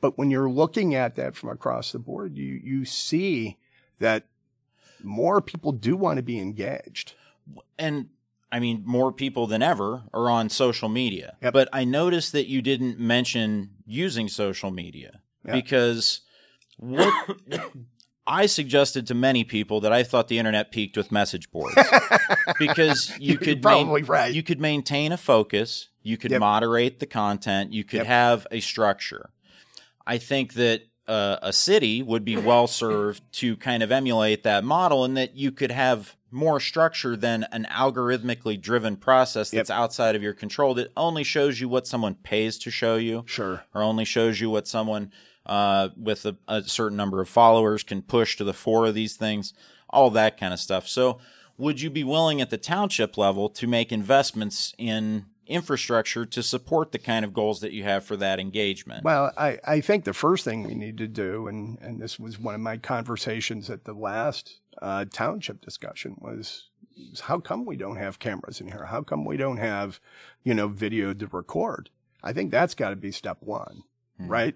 [0.00, 3.56] but when you're looking at that from across the board, you you see
[3.98, 4.24] that
[5.02, 7.14] more people do want to be engaged.
[7.78, 8.08] and
[8.50, 11.36] I mean, more people than ever are on social media.
[11.42, 11.52] Yep.
[11.52, 15.52] But I noticed that you didn't mention using social media Yeah.
[15.52, 16.22] because
[16.78, 17.12] what
[18.26, 21.74] I suggested to many people that I thought the internet peaked with message boards
[22.58, 24.32] because you You're could probably right.
[24.34, 26.40] you could maintain a focus, you could Yep.
[26.40, 28.06] moderate the content, you could Yep.
[28.06, 29.30] have a structure.
[30.06, 34.62] I think that uh, a city would be well served to kind of emulate that
[34.62, 40.14] model and that you could have more structure than an algorithmically driven process that's outside
[40.14, 43.64] of your control that only shows you what someone pays to show you Sure.
[43.74, 45.10] or only shows you what someone
[45.46, 49.16] uh, with a, a certain number of followers can push to the fore of these
[49.16, 49.54] things,
[49.88, 50.86] all that kind of stuff.
[50.86, 51.18] So,
[51.56, 56.92] would you be willing at the township level to make investments in infrastructure to support
[56.92, 59.04] the kind of goals that you have for that engagement?
[59.04, 62.38] Well, I, I think the first thing we need to do, and, and this was
[62.38, 66.68] one of my conversations at the last uh, township discussion, was,
[67.10, 68.84] was how come we don't have cameras in here?
[68.84, 70.00] How come we don't have,
[70.44, 71.90] you know, video to record?
[72.22, 73.82] I think that's got to be step one,
[74.18, 74.54] right?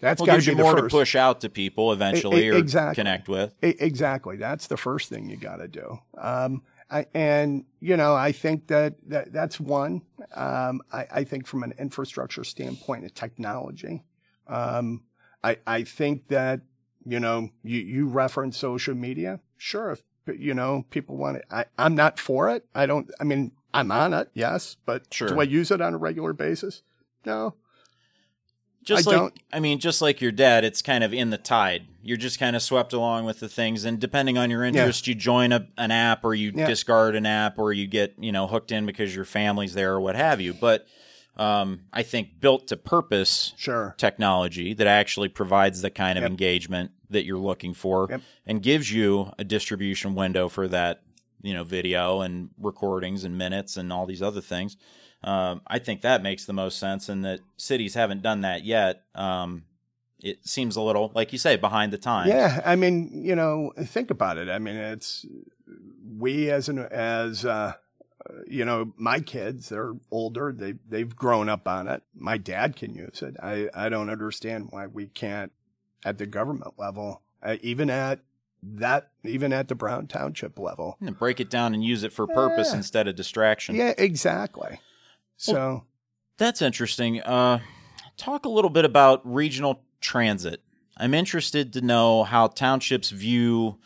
[0.00, 2.94] That's well, got to be more to push out to people eventually or exactly.
[2.94, 3.52] connect with.
[3.62, 4.36] E- Exactly.
[4.36, 5.98] That's the first thing you got to do.
[6.16, 10.02] Um, I, and you know, I think that, that that's one.
[10.34, 14.04] Um, I, I think from an infrastructure standpoint of technology,
[14.48, 15.04] um,
[15.44, 16.62] I, I think that
[17.04, 19.40] you know, you, you reference social media.
[19.56, 20.02] Sure, if
[20.38, 21.44] you know people want it.
[21.50, 22.66] I, I'm not for it.
[22.74, 23.10] I don't.
[23.20, 25.28] I mean, I'm on it, yes, but Sure.
[25.28, 26.82] do I use it on a regular basis?
[27.24, 27.54] No.
[28.82, 31.36] Just I like don't- I mean, just like your dad, it's kind of in the
[31.38, 31.82] tide.
[32.02, 35.14] You're just kind of swept along with the things, and depending on your interest, you
[35.14, 36.66] join a, an app or you Yeah.
[36.66, 40.00] discard an app or you get you know hooked in because your family's there or
[40.00, 40.54] what have you.
[40.54, 40.86] But
[41.36, 43.94] um, I think built to purpose Sure.
[43.98, 46.30] technology that actually provides the kind of Yep.
[46.32, 48.20] engagement that you're looking for Yep.
[48.46, 51.02] and gives you a distribution window for that
[51.42, 54.76] you know video and recordings and minutes and all these other things
[55.22, 59.02] um, i think that makes the most sense and that cities haven't done that yet
[59.14, 59.64] um,
[60.22, 63.72] it seems a little like you say behind the times Yeah, I mean, you know,
[63.78, 64.48] think about it.
[64.50, 65.24] I mean, it's
[66.18, 67.72] we as an as uh,
[68.46, 70.52] you know, my kids they're older.
[70.52, 72.02] They they've grown up on it.
[72.14, 73.36] My dad can use it.
[73.42, 75.52] I I don't understand why we can't
[76.04, 78.20] at the government level, uh, even at
[78.62, 80.98] that, even at the Brown Township level.
[81.00, 82.76] And break it down and use it for purpose Yeah.
[82.76, 84.80] instead of distraction Yeah, exactly.
[85.40, 85.84] So
[86.38, 87.20] That's interesting.
[87.22, 87.60] Uh,
[88.16, 90.62] talk a little bit about regional transit.
[90.96, 93.78] I'm interested to know how townships view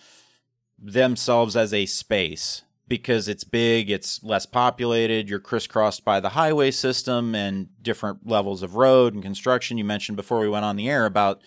[0.78, 6.70] themselves as a space because it's big, it's less populated, you're crisscrossed by the highway
[6.70, 9.78] system and different levels of road and construction.
[9.78, 11.40] You mentioned before we went on the air about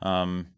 [0.00, 0.48] um,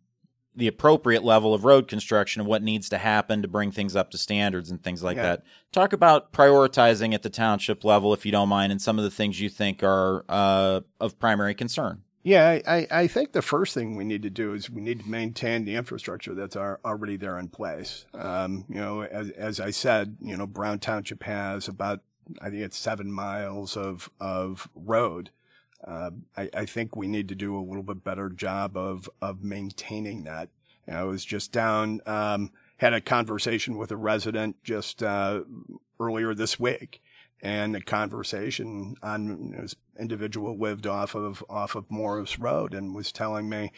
[0.57, 4.11] the appropriate level of road construction and what needs to happen to bring things up
[4.11, 5.23] to standards and things like Yeah.
[5.23, 5.43] that.
[5.73, 9.11] Talk about prioritizing at the township level, if you don't mind, and some of the
[9.11, 12.03] things you think are uh, of primary concern.
[12.23, 15.09] Yeah, I, I think the first thing we need to do is we need to
[15.09, 18.05] maintain the infrastructure that's are already there in place.
[18.13, 22.01] Um, you know, as, as I said, you know, Brown Township has about,
[22.43, 25.31] I think it's seven miles of, of road.
[25.87, 29.43] Uh, I, I think we need to do a little bit better job of, of
[29.43, 30.49] maintaining that.
[30.87, 35.43] You know, I was just down, um, had a conversation with a resident just, uh,
[35.99, 37.03] earlier this week
[37.43, 42.75] and the conversation on you know, this individual lived off of off of Morris Road
[42.75, 43.73] and was telling me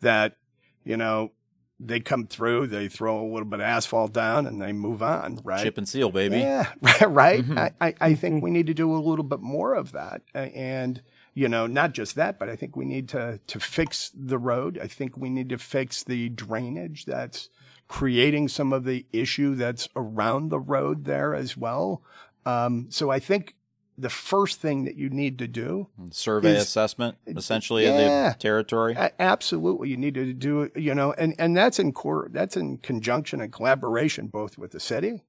[0.00, 0.36] that
[0.84, 1.32] you know
[1.78, 5.40] they come through, they throw a little bit of asphalt down, and they move on,
[5.44, 5.62] right?
[5.62, 6.38] Chip and seal, baby.
[6.38, 6.72] Yeah,
[7.06, 7.44] right.
[7.44, 7.58] Mhm.
[7.58, 11.02] I, I, I think we need to do a little bit more of that, and
[11.36, 14.80] you know, not just that, but I think we need to to fix the road.
[14.82, 17.50] I think we need to fix the drainage that's
[17.88, 22.02] creating some of the issue that's around the road there as well.
[22.46, 23.54] Um, so I think
[23.98, 28.96] the first thing that you need to do Survey Is- assessment, essentially, of the territory.
[29.18, 32.78] Absolutely, you need to do it, you know, and, and that's in cor- that's in
[32.78, 35.22] conjunction and collaboration both with the city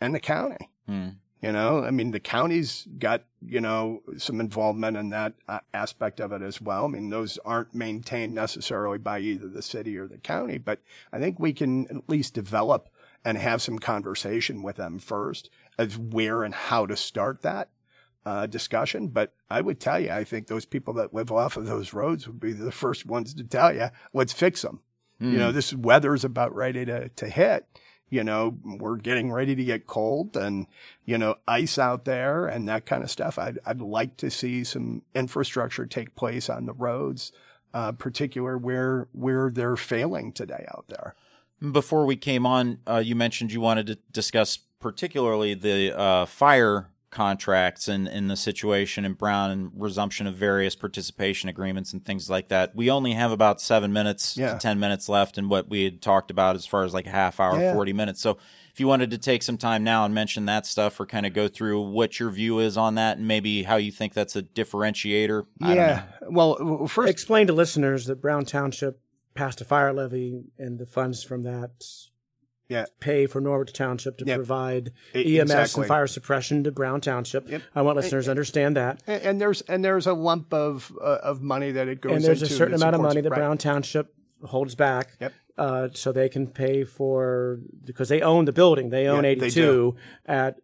[0.00, 0.70] and the county.
[0.86, 1.08] Hmm.
[1.42, 6.20] You know, I mean, the county's got you know some involvement in that uh, aspect
[6.20, 6.84] of it as well.
[6.84, 10.80] I mean, those aren't maintained necessarily by either the city or the county, but
[11.12, 12.88] I think we can at least develop
[13.24, 17.70] and have some conversation with them first as where and how to start that
[18.24, 19.08] uh, discussion.
[19.08, 22.26] But I would tell you, I think those people that live off of those roads
[22.26, 24.80] would be the first ones to tell you, let's fix them.
[25.20, 27.64] You know, this weather's about ready to, to hit.
[28.12, 30.66] You know, we're getting ready to get cold and,
[31.06, 33.38] you know, ice out there and that kind of stuff.
[33.38, 37.32] I'd, I'd like to see some infrastructure take place on the roads,
[37.72, 41.14] uh, particular where, where they're failing today out there.
[41.72, 46.90] Before we came on, uh, you mentioned you wanted to discuss particularly the uh, fire
[47.12, 52.28] contracts and in the situation in Brown and resumption of various participation agreements and things
[52.28, 52.74] like that.
[52.74, 54.54] We only have about seven minutes Yeah.
[54.54, 57.10] to ten minutes left in what we had talked about as far as like a
[57.10, 57.74] half hour, Yeah.
[57.74, 58.20] forty minutes.
[58.20, 58.38] So
[58.72, 61.34] if you wanted to take some time now and mention that stuff or kind of
[61.34, 64.42] go through what your view is on that and maybe how you think that's a
[64.42, 65.44] differentiator.
[65.60, 65.82] I don't know.
[65.82, 66.02] yeah.
[66.28, 68.98] Well, first, Explain to listeners that Brown Township
[69.34, 71.70] passed a fire levy, and the funds from that
[72.72, 72.86] Yeah.
[73.00, 74.36] pay for Norwich Township to Yep.
[74.36, 75.82] provide E- EMS exactly.
[75.82, 77.48] and fire suppression to Brown Township.
[77.50, 77.62] Yep.
[77.74, 79.02] I want listeners to understand that.
[79.06, 82.24] and, and there's and there's a lump of uh, of money that it goes and
[82.24, 83.38] there's a certain amount of money that right.
[83.38, 85.10] Brown Township holds back.
[85.20, 85.32] Yep.
[85.58, 88.88] Uh, so they can pay for because they own the building.
[88.88, 89.94] They own Yeah, they 82
[90.26, 90.56] at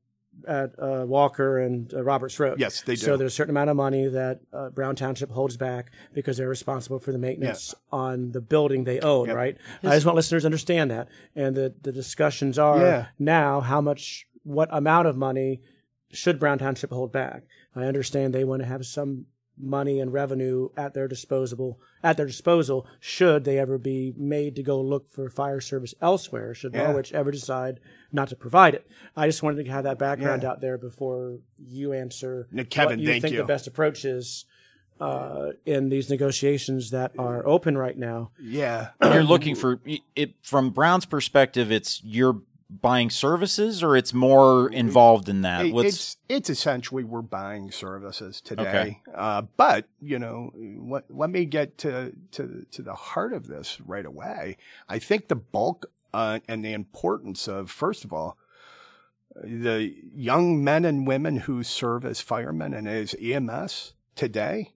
[0.49, 2.59] at uh, Walker and uh, Roberts Road.
[2.59, 3.03] Yes, they do.
[3.03, 6.49] So there's a certain amount of money that uh, Brown Township holds back because they're
[6.49, 9.27] responsible for the maintenance on the building they own.
[9.29, 9.37] Yep.
[9.37, 9.57] Right.
[9.85, 13.07] I just want listeners to understand that, and the the discussions are Yeah.
[13.19, 15.61] now how much, what amount of money
[16.11, 17.43] should Brown Township hold back?
[17.77, 19.27] I understand they want to have some
[19.61, 24.63] money and revenue at their disposable at their disposal should they ever be made to
[24.63, 26.85] go look for fire service elsewhere should Yeah.
[26.89, 27.81] Norwich ever decide
[28.13, 28.87] not to provide it.
[29.17, 30.51] I just wanted to have that background Yeah.
[30.51, 33.39] out there before you answer Now, Kevin, what you thank think you.
[33.41, 34.45] the best approach is
[35.01, 38.33] uh, in these negotiations that are open right now.
[38.43, 39.79] Yeah, you're looking for
[40.17, 41.71] it from Brown's perspective.
[41.71, 45.73] It's you're buying services, or it's more involved in that.
[45.73, 49.01] What's it's it's essentially we're buying services today.
[49.15, 53.81] Uh, but you know, let, let me get to, to to the heart of this
[53.81, 54.57] right away.
[54.89, 58.37] I think the bulk uh, and the importance of first of all
[59.35, 64.73] the young men and women who serve as firemen and as EMS today.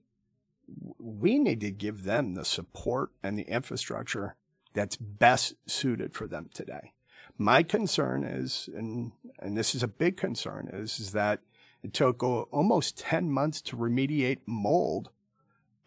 [0.97, 4.35] We need to give them the support and the infrastructure
[4.73, 6.93] that's best suited for them today.
[7.37, 11.39] My concern is, and and this is a big concern, is, is that
[11.81, 15.09] it took almost ten months to remediate mold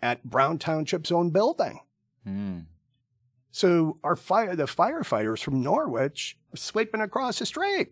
[0.02, 1.80] at Brown Township's own building.
[2.24, 2.58] Hmm.
[3.50, 7.88] So our fire, the firefighters from Norwich, are sleeping across the street.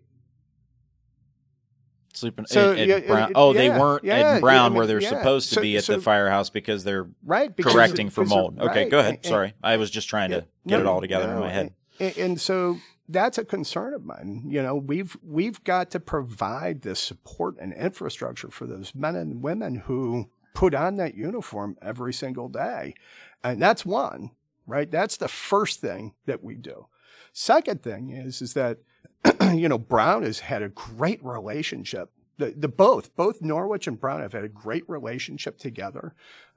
[2.12, 3.30] sleeping So, at, at yeah, Brown?
[3.30, 5.08] it- oh, they weren't yeah, at yeah, Brown I mean, where they're yeah.
[5.08, 8.30] supposed to So- be at so- the firehouse because they're Right, because- correcting for because
[8.30, 8.58] they're- mold.
[8.60, 9.14] Okay, go ahead.
[9.14, 11.74] and- Sorry, I was just trying to Yeah, get it all together in my head.
[11.98, 14.44] And, and so that's a concern of mine.
[14.46, 19.42] You know, we've we've got to provide this support and infrastructure for those men and
[19.42, 22.94] women who put on that uniform every single day.
[23.42, 24.30] And that's one,
[24.66, 24.90] right?
[24.90, 26.86] That's the first thing that we do.
[27.32, 28.78] Second thing is is that
[29.54, 32.10] you know, Brown has had a great relationship.
[32.36, 36.14] The, the both, both Norwich and Brown have had a great relationship together.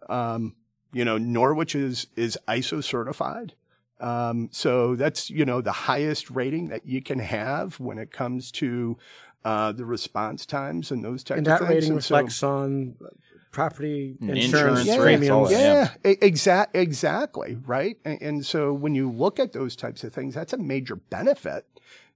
[0.09, 0.55] Um,
[0.91, 3.53] you know, Norwich is is ISO certified.
[3.99, 8.51] Um, so that's, you know, the highest rating that you can have when it comes
[8.53, 8.97] to
[9.45, 11.69] uh, the response times and those types And of that things.
[11.69, 12.95] rating And so- reflects on
[13.51, 14.87] property And insurance, insurance
[15.21, 15.49] rates, all premiums.
[15.49, 15.97] that.
[16.03, 17.97] yeah, e- exact, exactly, right.
[18.05, 21.65] And, and so when you look at those types of things, that's a major benefit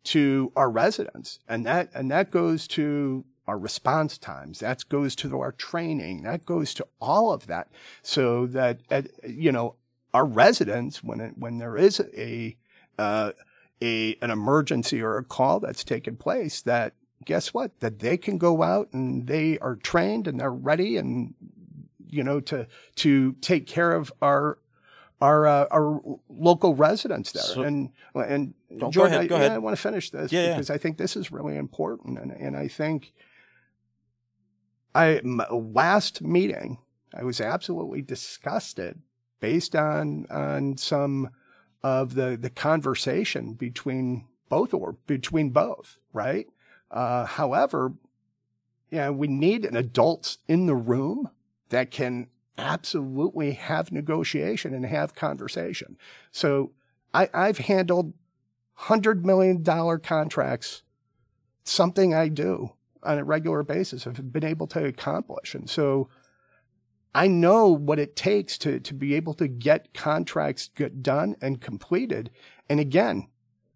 [0.04, 4.60] to our residents, and that and that goes to our response times.
[4.60, 6.24] That goes to our training.
[6.24, 7.68] That goes to all of that,
[8.02, 9.76] so that uh, you know
[10.14, 12.56] our residents, when it, when there is a
[13.00, 13.32] uh,
[13.82, 16.94] a an emergency or a call that's taken place, that
[17.26, 17.80] guess what?
[17.80, 21.34] That they can go out and they are trained and they're ready and
[22.10, 24.58] you know to to take care of our
[25.22, 27.44] our uh, our local residents there.
[27.44, 29.52] So- and and go Jordan, ahead, I, go yeah, ahead.
[29.54, 30.54] I want to finish this Yeah, yeah.
[30.56, 33.14] because I think this is really important, and and I think
[34.94, 36.80] I last meeting
[37.14, 39.02] I was absolutely disgusted
[39.42, 41.30] based on on some
[41.84, 46.48] of the the conversation between both or between both, right?
[46.90, 47.94] Uh, however,
[48.90, 51.30] yeah, we need an adult in the room
[51.70, 52.28] that can
[52.58, 55.98] absolutely have negotiation and have conversation.
[56.32, 56.72] So
[57.14, 58.14] I, I've handled
[58.74, 60.84] hundred million dollar contracts,
[61.64, 65.56] something I do on a regular basis, have been able to accomplish.
[65.56, 66.10] And so
[67.14, 71.60] I know what it takes to, to be able to get contracts get done and
[71.60, 72.32] completed.
[72.70, 73.28] And again,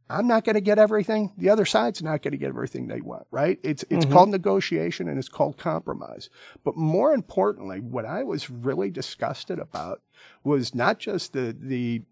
[0.09, 1.33] I'm not going to get everything.
[1.35, 3.59] The other side's not going to get everything they want, right?
[3.63, 4.11] It's, it's Mhm.
[4.11, 6.29] called negotiation and it's called compromise.
[6.63, 10.01] But more importantly, what I was really disgusted about
[10.43, 12.03] was not just the, the,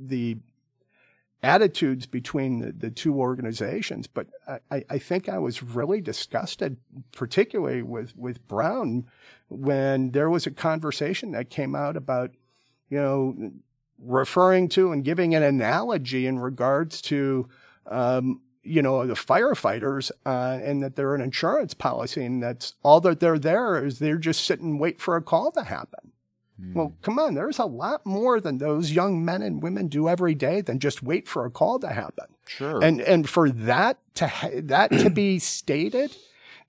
[0.00, 0.38] the
[1.42, 4.26] attitudes between the, the two organizations, but
[4.70, 6.78] I- I, think I was really disgusted,
[7.12, 9.06] particularly with, with Brown,
[9.48, 12.32] when there was a conversation that came out about,
[12.90, 13.52] you know,
[14.00, 17.48] referring to and giving an analogy in regards to,
[17.86, 23.00] um, you know, the firefighters, uh, and that they're an insurance policy, and that's all
[23.00, 26.12] that they're there is they're just sitting and wait for a call to happen.
[26.60, 26.74] Mm.
[26.74, 30.34] Well, come on, there's a lot more than those young men and women do every
[30.34, 32.26] day than just wait for a call to happen.
[32.46, 32.82] Sure.
[32.82, 36.16] And and for that to ha- that to be stated,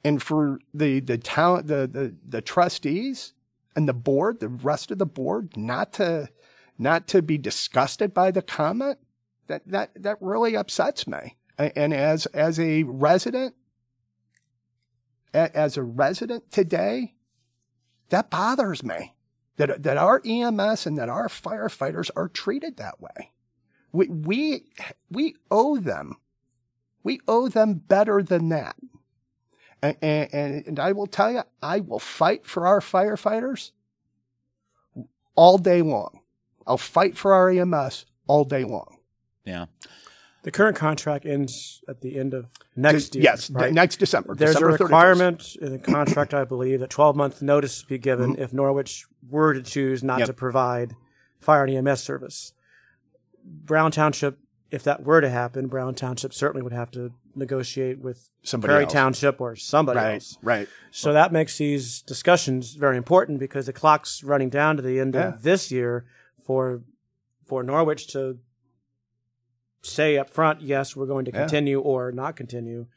[0.04, 3.34] and for the the talent the, the the trustees
[3.76, 6.30] and the board, the rest of the board, not to
[6.78, 9.00] not to be disgusted by the comment,
[9.48, 13.56] that that that really upsets me and as as a resident
[15.34, 17.14] as a resident today
[18.10, 19.14] that bothers me
[19.60, 23.32] that that our EMS and that our firefighters are treated that way.
[23.92, 24.64] We we
[25.12, 26.16] we owe them
[27.04, 28.76] we owe them better than that.
[29.82, 33.72] And, and, and I will tell you I will fight for our firefighters
[35.36, 36.22] all day long.
[36.66, 38.98] I'll fight for our EMS all day long.
[39.44, 39.66] Yeah
[40.44, 43.24] the current contract ends at the end of next year.
[43.24, 43.74] Yes, right?
[43.74, 44.36] next December.
[44.36, 45.58] There's December a requirement 31st.
[45.58, 48.42] in the contract, I believe, that 12 month notice be given mm-hmm.
[48.42, 50.28] if Norwich were to choose not yep.
[50.28, 50.96] to provide
[51.40, 52.54] fire and EMS service.
[53.44, 54.40] Brown Township,
[54.72, 58.84] if that were to happen, Brown Township certainly would have to negotiate with somebody Perry
[58.84, 58.94] else.
[58.94, 60.38] Township or somebody right, else.
[60.42, 60.68] Right.
[60.92, 65.16] So that makes these discussions very important because the clock's running down to the end
[65.16, 65.30] yeah.
[65.30, 66.06] of this year
[66.46, 66.82] for
[67.46, 68.38] for Norwich to
[69.82, 71.86] say up front, yes, we're going to continue yeah.
[71.86, 72.88] or not continue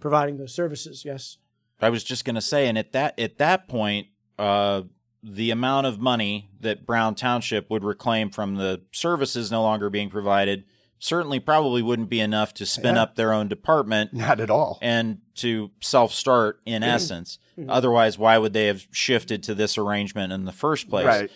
[0.00, 1.04] providing those services.
[1.04, 1.38] Yes.
[1.80, 4.82] I was just going to say, and at that at that point, uh,
[5.22, 10.10] the amount of money that Brown Township would reclaim from the services no longer being
[10.10, 10.64] provided
[10.98, 13.02] certainly probably wouldn't be enough to spin yeah.
[13.02, 14.12] up their own department.
[14.12, 14.78] Not at all.
[14.80, 16.90] And to self start in mm-hmm.
[16.90, 17.38] essence.
[17.58, 17.70] Mm-hmm.
[17.70, 21.06] Otherwise, why would they have shifted to this arrangement in the first place?
[21.06, 21.30] Right.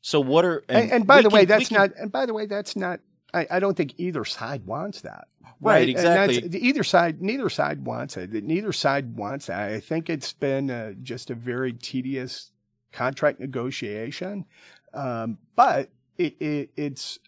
[0.00, 2.26] So what are and, and, and by the can, way, that's can, not and by
[2.26, 2.98] the way, that's not
[3.34, 5.28] I, I don't think either side wants that.
[5.60, 6.58] Right, right exactly.
[6.58, 8.32] either side, neither side wants it.
[8.32, 9.70] Neither side wants that.
[9.70, 12.50] I think it's been uh, just a very tedious
[12.92, 14.44] contract negotiation,
[14.92, 17.18] um, but it, it, it's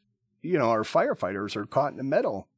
[0.42, 2.48] you know our firefighters are caught in the middle.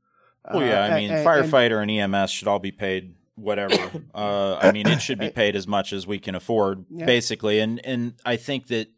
[0.51, 3.74] Well, yeah, I uh, mean, and, firefighter and, and, EMS should all be paid whatever.
[4.14, 7.05] uh, I mean, it should be paid as much as we can afford, yeah.
[7.05, 7.61] basically.
[7.61, 8.88] And and I think that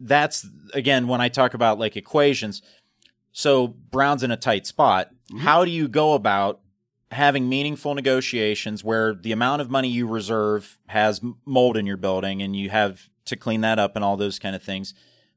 [0.00, 2.62] that's again when I talk about like equations
[3.32, 5.08] so Brown's in a tight spot.
[5.08, 5.38] Mm-hmm.
[5.38, 6.60] How do you go about
[7.10, 12.40] having meaningful negotiations where the amount of money you reserve has mold in your building
[12.40, 14.94] and you have to clean that up and all those kind of things?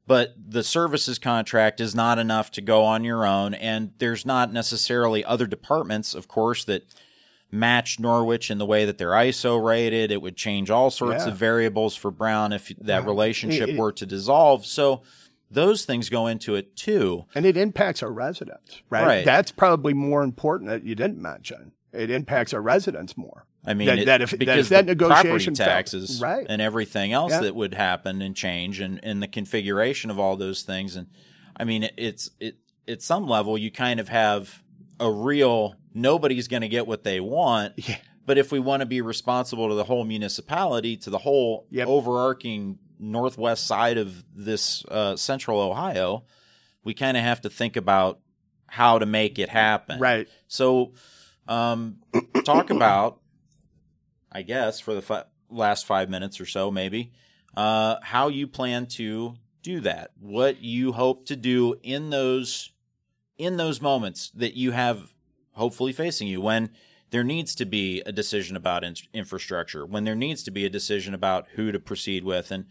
[0.08, 3.56] But the services contract is not enough to go on your own.
[3.56, 6.84] And there's not necessarily other departments, of course, that
[7.52, 10.12] match Norwich in the way that they're ISO rated.
[10.12, 11.32] It would change all sorts yeah.
[11.32, 14.66] of variables for Brown if that relationship it, it, were to dissolve.
[14.66, 15.02] So,
[15.56, 17.26] those things go into it too.
[17.34, 19.06] And it impacts our residents, right?
[19.06, 19.26] right.
[19.26, 21.72] That's probably more important that you didn't mention.
[21.92, 23.48] It impacts our residents more.
[23.66, 26.46] I mean, that, it, that if, because that if that negotiation property taxes right.
[26.48, 27.42] and everything else yeah.
[27.42, 30.96] that would happen and change and, and the configuration of all those things.
[30.96, 31.08] And
[31.58, 34.62] I mean, it, it's, it, at some level, you kind of have
[35.00, 37.74] a real, nobody's going to get what they want.
[37.78, 37.98] Yeah.
[38.28, 41.88] But if we want to be responsible to the whole municipality, to the whole yep.
[41.88, 46.26] overarching northwest side of this uh, central Ohio,
[46.84, 48.20] we kind of have to think about
[48.68, 50.00] how to make it happen.
[50.00, 50.28] Right.
[50.48, 50.94] So,
[51.48, 51.98] um,
[52.44, 53.20] talk about,
[54.32, 57.12] I guess, for the fi- last five minutes or so, maybe,
[57.56, 60.12] uh, how you plan to do that.
[60.20, 62.72] What you hope to do in those
[63.38, 65.14] in those moments that you have
[65.52, 66.70] hopefully facing you when
[67.12, 70.70] there needs to be a decision about in- infrastructure, when there needs to be a
[70.70, 72.66] decision about who to proceed with, and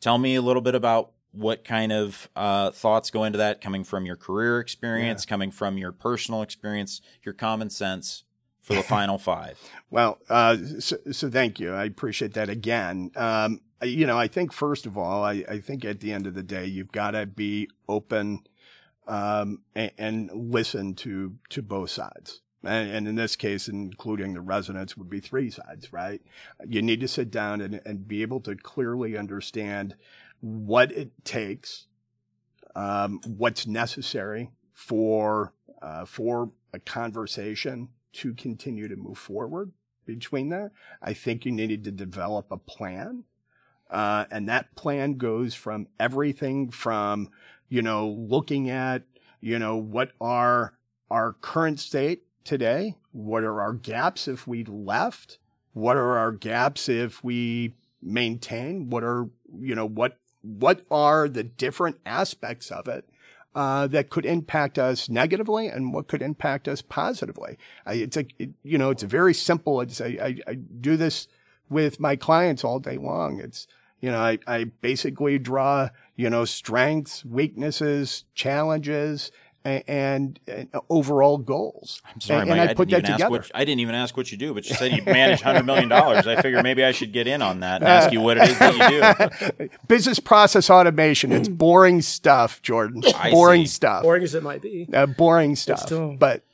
[0.00, 3.84] Tell me a little bit about what kind of uh, thoughts go into that coming
[3.84, 5.28] from your career experience, yeah.
[5.28, 8.24] coming from your personal experience, your common sense
[8.62, 9.58] for the final five.
[9.90, 11.72] Well, uh, so, so, thank you.
[11.72, 13.12] I appreciate that again.
[13.14, 16.34] Um, you know, I think first of all, I, I, think at the end of
[16.34, 18.40] the day, you've got to be open
[19.06, 22.40] um, and, and, listen to to both sides.
[22.62, 26.20] And, and, in this case, including the residents, would be three sides, right?
[26.66, 29.96] You need to sit down and, and be able to clearly understand
[30.40, 31.86] what it takes,
[32.74, 39.72] um, what's necessary for uh, for a conversation to continue to move forward
[40.04, 40.72] between there.
[41.00, 43.24] I think you needed to develop a plan,
[43.90, 47.30] uh, and that plan goes from everything from
[47.68, 49.02] you know looking at
[49.40, 50.74] you know what are
[51.10, 52.96] our current state today?
[53.12, 55.38] What are our gaps if we left?
[55.72, 58.90] What are our gaps if we maintain?
[58.90, 59.28] What are,
[59.60, 63.04] you know, what, what are the different aspects of it?
[63.54, 67.58] uh, that could impact us negatively and what could impact us positively.
[67.84, 69.80] I, it's a, it, you know, it's a very simple.
[69.80, 71.26] It's I, I, I do this
[71.68, 73.40] with my clients all day long.
[73.40, 73.66] It's,
[74.00, 79.32] you know, I, I basically draw, you know, strengths, weaknesses, challenges,
[79.64, 82.00] and, and, overall goals.
[82.12, 83.30] I'm sorry, and, Mike, and I, I, put didn't that together.
[83.30, 85.88] What, I didn't even ask what you do, but you said you manage hundred million
[85.88, 86.26] dollars.
[86.26, 88.58] I figured maybe I should get in on that and ask you what it is
[88.58, 89.68] that you do.
[89.88, 91.32] Business process automation.
[91.32, 93.02] It's boring stuff, Jordan.
[93.16, 93.72] I boring see.
[93.72, 94.02] stuff.
[94.02, 94.88] boring as it might be.
[94.92, 95.80] Uh, boring stuff.
[95.80, 96.44] still- but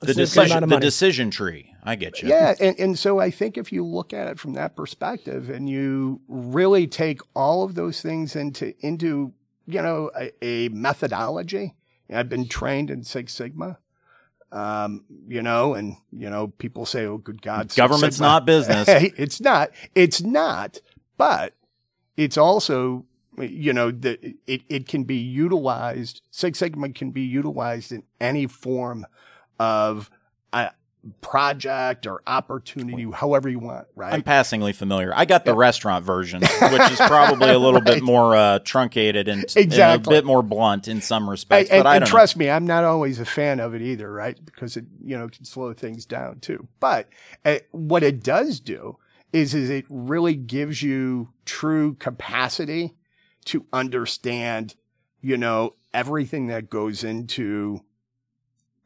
[0.00, 1.72] The It's a good amount decision, the decision tree.
[1.82, 2.28] I get you.
[2.28, 5.70] yeah, and, and so I think if you look at it from that perspective and
[5.70, 9.32] you really take all of those things into into
[9.66, 11.74] you know a, a methodology.
[12.12, 13.78] I've been trained in Six Sigma.
[14.52, 18.46] Um, you know, and you know, people say, "Oh, good God, Six Government's Sigma." not
[18.46, 18.88] business.
[19.16, 19.70] It's not.
[19.94, 20.80] It's not.
[21.18, 21.54] But
[22.16, 23.06] it's also,
[23.38, 26.22] you know, the, it, it can be utilized.
[26.30, 29.06] Six Sigma can be utilized in any form
[29.58, 30.10] of
[30.52, 30.70] a
[31.20, 34.12] project or opportunity, however you want, right?
[34.12, 35.12] I'm passingly familiar.
[35.14, 36.40] I got the restaurant version,
[36.72, 40.88] which is probably a little bit more uh, truncated and, and a bit more blunt
[40.88, 41.70] in some respects.
[41.70, 42.18] and, but I and don't know.
[42.18, 44.38] trust me, I'm not always a fan of it either, right?
[44.44, 46.68] Because it, you know, can slow things down too.
[46.80, 47.08] But
[47.44, 48.98] uh, what it does do
[49.32, 52.94] is, is it really gives you true capacity
[53.46, 54.74] to understand,
[55.20, 57.80] you know, everything that goes into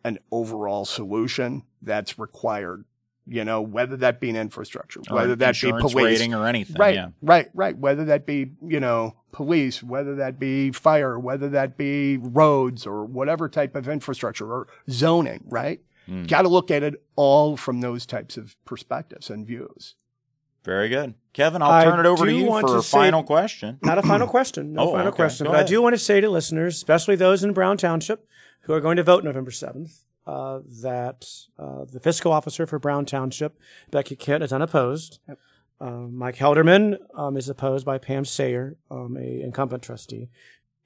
[0.04, 2.84] an overall solution that's required.
[3.26, 6.46] You know, whether that be an infrastructure, Or whether that be insurance police, rating or
[6.48, 6.76] anything.
[6.78, 7.08] Right, Yeah.
[7.22, 7.78] right, right.
[7.78, 13.04] Whether that be, you know, police, whether that be fire, whether that be roads or
[13.04, 15.80] whatever type of infrastructure or zoning, right?
[16.06, 16.24] Hmm.
[16.24, 19.94] Got to look at it all from those types of perspectives and views.
[20.64, 21.14] Very good.
[21.32, 23.22] Kevin, I'll I turn it over to do you want for to a say- final
[23.22, 23.78] question.
[23.82, 24.72] Not a final question.
[24.72, 25.16] No Oh, final okay.
[25.16, 25.46] question.
[25.46, 28.26] But I do want to say to listeners, especially those in Brown Township
[28.62, 31.26] who are going to vote November 7th, uh, that
[31.58, 33.58] uh, the fiscal officer for Brown Township,
[33.90, 35.18] Becky Kent, is unopposed.
[35.80, 40.28] Um, Mike Helderman um, is opposed by Pam Sayer, um, a incumbent trustee.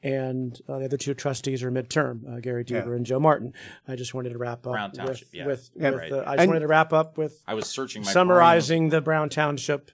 [0.02, 2.82] And uh, the other two trustees are midterm, uh, Gary Yeah.
[2.82, 3.54] Deaver and Joe Martin.
[3.88, 5.46] I just wanted to wrap up Brown with, yeah.
[5.46, 6.10] with, Yeah, with right.
[6.10, 9.00] the, I just And- wanted to wrap up with I was searching my summarizing the
[9.00, 9.90] Brown Township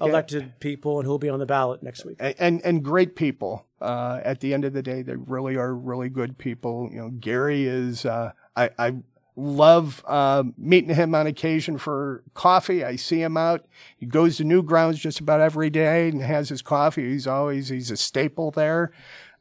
[0.00, 2.16] elected people and who will be on the ballot next week.
[2.20, 3.66] And and, and great people.
[3.80, 6.88] Uh, at the end of the day, they really are really good people.
[6.92, 8.04] You know, Gary is.
[8.04, 8.94] Uh, I I
[9.36, 12.84] love uh, meeting him on occasion for coffee.
[12.84, 13.66] I see him out.
[13.96, 17.08] He goes to Newgrounds just about every day and has his coffee.
[17.10, 18.92] He's always he's a staple there.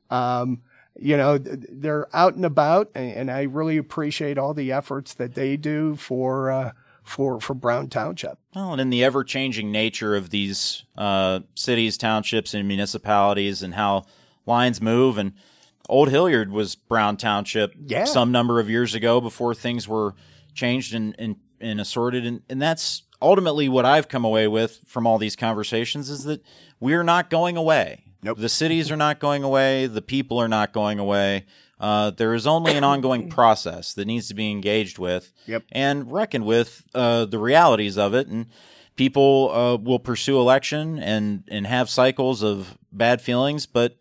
[0.09, 0.61] Um,
[0.97, 5.33] you know, they're out and about, and, and I really appreciate all the efforts that
[5.33, 6.71] they do for uh,
[7.09, 8.37] for for Brown Township.
[8.55, 13.73] Well, and in the ever changing nature of these uh, cities, townships, and municipalities, and
[13.75, 14.05] how
[14.45, 15.33] lines move, and
[15.89, 18.05] Old Hilliard was Brown Township Yeah.
[18.05, 20.13] some number of years ago before things were
[20.53, 22.25] changed and, and, and assorted.
[22.25, 26.43] And, and that's ultimately what I've come away with from all these conversations is that
[26.79, 28.03] we're not going away.
[28.21, 28.37] Nope.
[28.37, 29.87] The cities are not going away.
[29.87, 31.45] The people are not going away.
[31.79, 35.63] Uh, there is only an ongoing process that needs to be engaged with Yep.
[35.71, 38.27] and reckoned with uh, the realities of it.
[38.27, 38.47] And
[38.95, 43.97] people uh, will pursue election and, and have cycles of bad feelings, but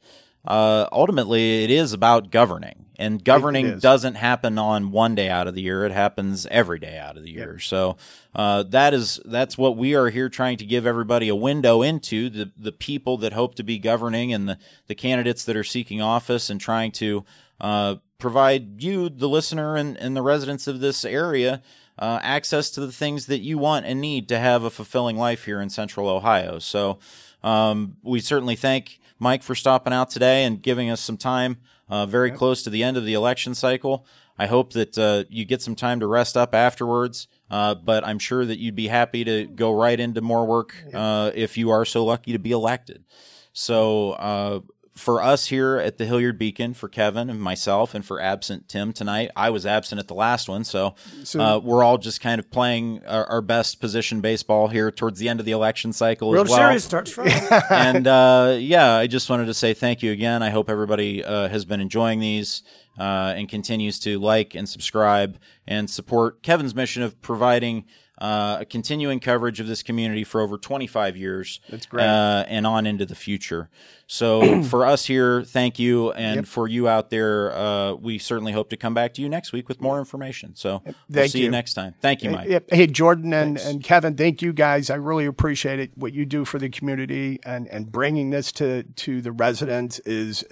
[0.47, 2.87] uh, ultimately it is about governing.
[3.01, 6.99] And governing doesn't happen on one day out of the year; it happens every day
[6.99, 7.61] out of the year.
[7.61, 7.97] So
[8.35, 12.29] uh, that is that's what we are here trying to give everybody a window into
[12.29, 14.59] the the people that hope to be governing and the
[14.89, 17.25] the candidates that are seeking office and trying to
[17.61, 21.63] uh, provide you, the listener, and, and the residents of this area.
[21.99, 25.47] Uh, access to the things that you want and need to have a fulfilling life
[25.47, 26.61] here in Central Ohio.
[26.61, 27.01] So,
[27.43, 31.57] um, we certainly thank Mike for stopping out today and giving us some time
[31.89, 34.07] uh, very close to the end of the election cycle.
[34.39, 38.21] I hope that uh, you get some time to rest up afterwards, uh, but I'm
[38.21, 41.85] sure that you'd be happy to go right into more work uh, if you are
[41.85, 43.05] so lucky to be elected.
[43.53, 44.61] So, uh,
[44.99, 48.93] for us here at the Hilliard Beacon, for Kevin and myself, and for absent Tim
[48.93, 50.95] tonight, I was absent at the last one, so,
[51.25, 55.19] So- uh, we're all just kind of playing our, our best position baseball here towards
[55.19, 57.41] the end of the election cycle World as well Series starts Friday.
[57.71, 60.43] and uh, yeah, I just wanted to say thank you again.
[60.43, 62.63] I hope everybody uh, has been enjoying these
[62.99, 67.85] uh, and continues to like and subscribe and support Kevin's mission of providing
[68.21, 71.61] uh, a continuing coverage of this community for over 25 years.
[71.69, 72.05] That's great.
[72.05, 73.69] Uh, and on into the future.
[74.07, 76.13] So for us here, thank you.
[76.13, 79.53] And for you out there, uh, we certainly hope to come back to you next
[79.53, 80.57] week with more information.
[80.57, 81.45] So we'll see you.
[81.47, 81.51] you.
[81.51, 81.95] next time.
[82.01, 82.49] Thank you, Mike.
[82.49, 84.91] Hey, hey, Jordan and, and Kevin, thank you guys.
[84.91, 85.91] I really appreciate it.
[85.95, 90.45] What you do for the community and, and bringing this to, to the residents is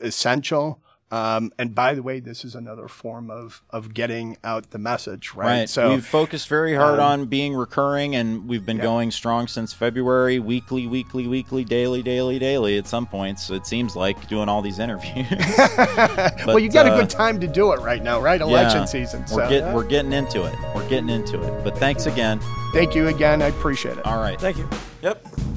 [0.00, 0.82] essential.
[1.12, 5.34] Um, and by the way, this is another form of, of getting out the message,
[5.34, 5.60] right?
[5.60, 5.68] Right.
[5.68, 8.84] So we've focused very hard um, on being recurring, and we've been yeah.
[8.84, 10.38] going strong since February.
[10.38, 12.78] Weekly, weekly, weekly, daily, daily, daily.
[12.78, 15.26] At some points, it seems like doing all these interviews.
[16.46, 18.40] well, you got uh, a good time to do it right now, right?
[18.40, 19.26] Election Yeah, season.
[19.26, 20.56] So We're getting we're getting into it.
[20.76, 21.64] We're getting into it.
[21.64, 22.40] But thanks again.
[22.72, 23.42] thank you again.
[23.42, 24.06] I appreciate it.
[24.06, 24.40] All right.
[24.40, 24.68] Thank you.
[25.02, 25.49] Yep.